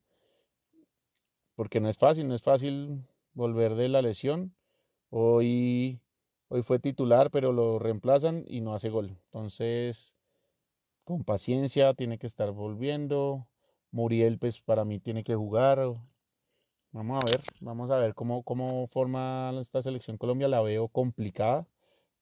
Porque 1.57 1.81
no 1.81 1.89
es 1.89 1.99
fácil, 1.99 2.29
no 2.29 2.35
es 2.35 2.43
fácil 2.43 3.05
volver 3.35 3.75
de 3.75 3.89
la 3.89 4.03
lesión. 4.03 4.55
Hoy, 5.15 6.01
hoy 6.49 6.63
fue 6.63 6.79
titular, 6.79 7.31
pero 7.31 7.53
lo 7.53 7.79
reemplazan 7.79 8.45
y 8.49 8.63
no 8.63 8.75
hace 8.75 8.89
gol. 8.89 9.11
Entonces 9.27 10.15
con 11.05 11.25
paciencia, 11.25 11.95
tiene 11.95 12.19
que 12.19 12.27
estar 12.27 12.51
volviendo. 12.53 13.47
Muriel, 13.91 14.39
pues 14.39 14.61
para 14.63 14.85
mí 14.85 15.01
tiene 15.01 15.25
que 15.25 15.35
jugar. 15.35 15.81
Vamos 16.93 17.23
a 17.23 17.31
ver, 17.31 17.43
vamos 17.61 17.91
a 17.91 17.97
ver 17.97 18.15
cómo, 18.15 18.43
cómo 18.43 18.87
forma 18.87 19.53
esta 19.61 19.83
selección 19.83 20.17
Colombia. 20.17 20.49
La 20.49 20.63
veo 20.63 20.89
complicada 20.89 21.67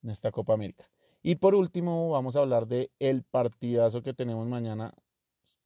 en 0.02 0.10
esta 0.10 0.32
Copa 0.32 0.54
América. 0.54 0.90
Y 1.22 1.36
por 1.36 1.54
último, 1.54 2.10
vamos 2.10 2.34
a 2.36 2.40
hablar 2.40 2.66
de 2.66 2.90
el 2.98 3.22
partidazo 3.22 4.02
que 4.02 4.14
tenemos 4.14 4.48
mañana 4.48 4.94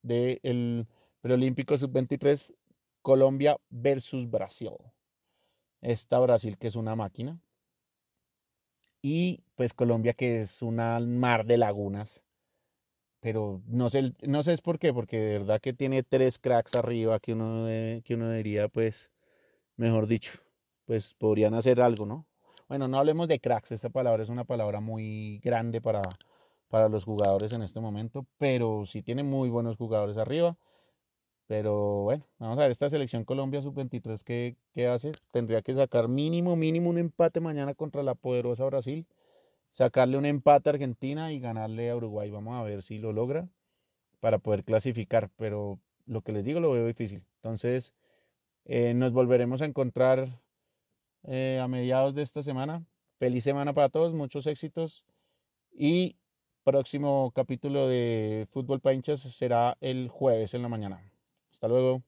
del 0.02 0.40
el 0.42 0.87
preolímpico 1.22 1.78
sub-23 1.78 2.54
Colombia 3.00 3.56
versus 3.70 4.28
Brasil. 4.28 4.72
Esta 5.85 6.18
Brasil 6.18 6.59
que 6.59 6.68
es 6.68 6.77
una 6.77 6.97
máquina. 6.97 7.38
Y 9.03 9.44
pues 9.55 9.75
Colombia 9.75 10.14
que 10.14 10.40
es 10.40 10.62
una 10.62 10.99
mar 11.01 11.47
de 11.47 11.59
lagunas 11.59 12.25
pero 13.25 13.62
no 13.66 13.88
sé, 13.88 14.12
no 14.29 14.42
sé 14.42 14.53
es 14.53 14.61
por 14.61 14.79
qué, 14.79 14.92
porque 14.92 15.16
de 15.18 15.38
verdad 15.38 15.59
que 15.59 15.73
tiene 15.73 16.03
tres 16.03 16.38
cracks 16.38 16.75
arriba 16.75 17.18
que 17.20 17.33
uno, 17.33 17.64
que 18.05 18.14
uno 18.14 18.31
diría, 18.33 18.68
pues, 18.68 19.11
mejor 19.77 20.07
dicho, 20.07 20.33
pues 20.85 21.14
podrían 21.14 21.55
hacer 21.55 21.81
algo, 21.81 22.05
¿no? 22.05 22.27
Bueno, 22.68 22.87
no 22.87 22.99
hablemos 22.99 23.27
de 23.29 23.40
cracks, 23.40 23.73
esta 23.73 23.88
palabra 23.88 24.23
es 24.23 24.29
una 24.29 24.44
palabra 24.44 24.81
muy 24.81 25.38
grande 25.42 25.81
para, 25.81 26.03
para 26.68 26.90
los 26.90 27.05
jugadores 27.05 27.55
en 27.55 27.62
este 27.62 27.81
momento, 27.81 28.27
pero 28.37 28.85
sí 28.85 29.03
tiene 29.03 29.23
muy 29.23 29.49
buenos 29.49 29.79
jugadores 29.79 30.18
arriba. 30.18 30.59
Pero 31.46 32.02
bueno, 32.02 32.26
vamos 32.38 32.59
a 32.59 32.62
ver 32.62 32.70
esta 32.70 32.88
selección 32.88 33.24
Colombia 33.24 33.61
sub-23 33.61 34.22
¿qué, 34.22 34.57
qué 34.74 34.87
hace. 34.88 35.12
Tendría 35.30 35.62
que 35.62 35.74
sacar 35.74 36.09
mínimo, 36.09 36.57
mínimo 36.57 36.90
un 36.90 36.98
empate 36.98 37.40
mañana 37.40 37.74
contra 37.74 38.02
la 38.02 38.14
poderosa 38.14 38.64
Brasil 38.64 39.07
sacarle 39.74 40.16
un 40.16 40.24
empate 40.24 40.70
a 40.70 40.72
Argentina 40.72 41.33
y 41.33 41.40
ganarle 41.40 41.90
a 41.90 41.96
Uruguay. 41.96 42.30
Vamos 42.30 42.54
a 42.54 42.62
ver 42.62 42.83
si 42.83 42.98
lo 42.98 43.12
logra 43.12 43.48
para 44.20 44.38
poder 44.38 44.62
clasificar, 44.64 45.30
pero 45.37 45.80
lo 46.07 46.22
que 46.22 46.33
les 46.33 46.44
digo 46.44 46.61
lo 46.61 46.70
veo 46.70 46.87
difícil. 46.87 47.26
Entonces, 47.37 47.92
eh, 48.66 48.94
nos 48.94 49.12
volveremos 49.12 49.62
a 49.62 49.64
encontrar 49.64 50.40
eh, 51.24 51.61
a 51.61 51.66
mediados 51.66 52.14
de 52.14 52.22
esta 52.22 52.42
semana. 52.42 52.87
Feliz 53.18 53.42
semana 53.42 53.72
para 53.72 53.88
todos, 53.88 54.14
muchos 54.14 54.46
éxitos 54.46 55.04
y 55.72 56.16
próximo 56.62 57.33
capítulo 57.35 57.88
de 57.88 58.46
Fútbol 58.52 58.80
Pinchas 58.80 59.20
será 59.20 59.76
el 59.80 60.09
jueves 60.09 60.54
en 60.54 60.62
la 60.62 60.68
mañana. 60.68 61.13
Hasta 61.55 61.69
luego. 61.69 62.03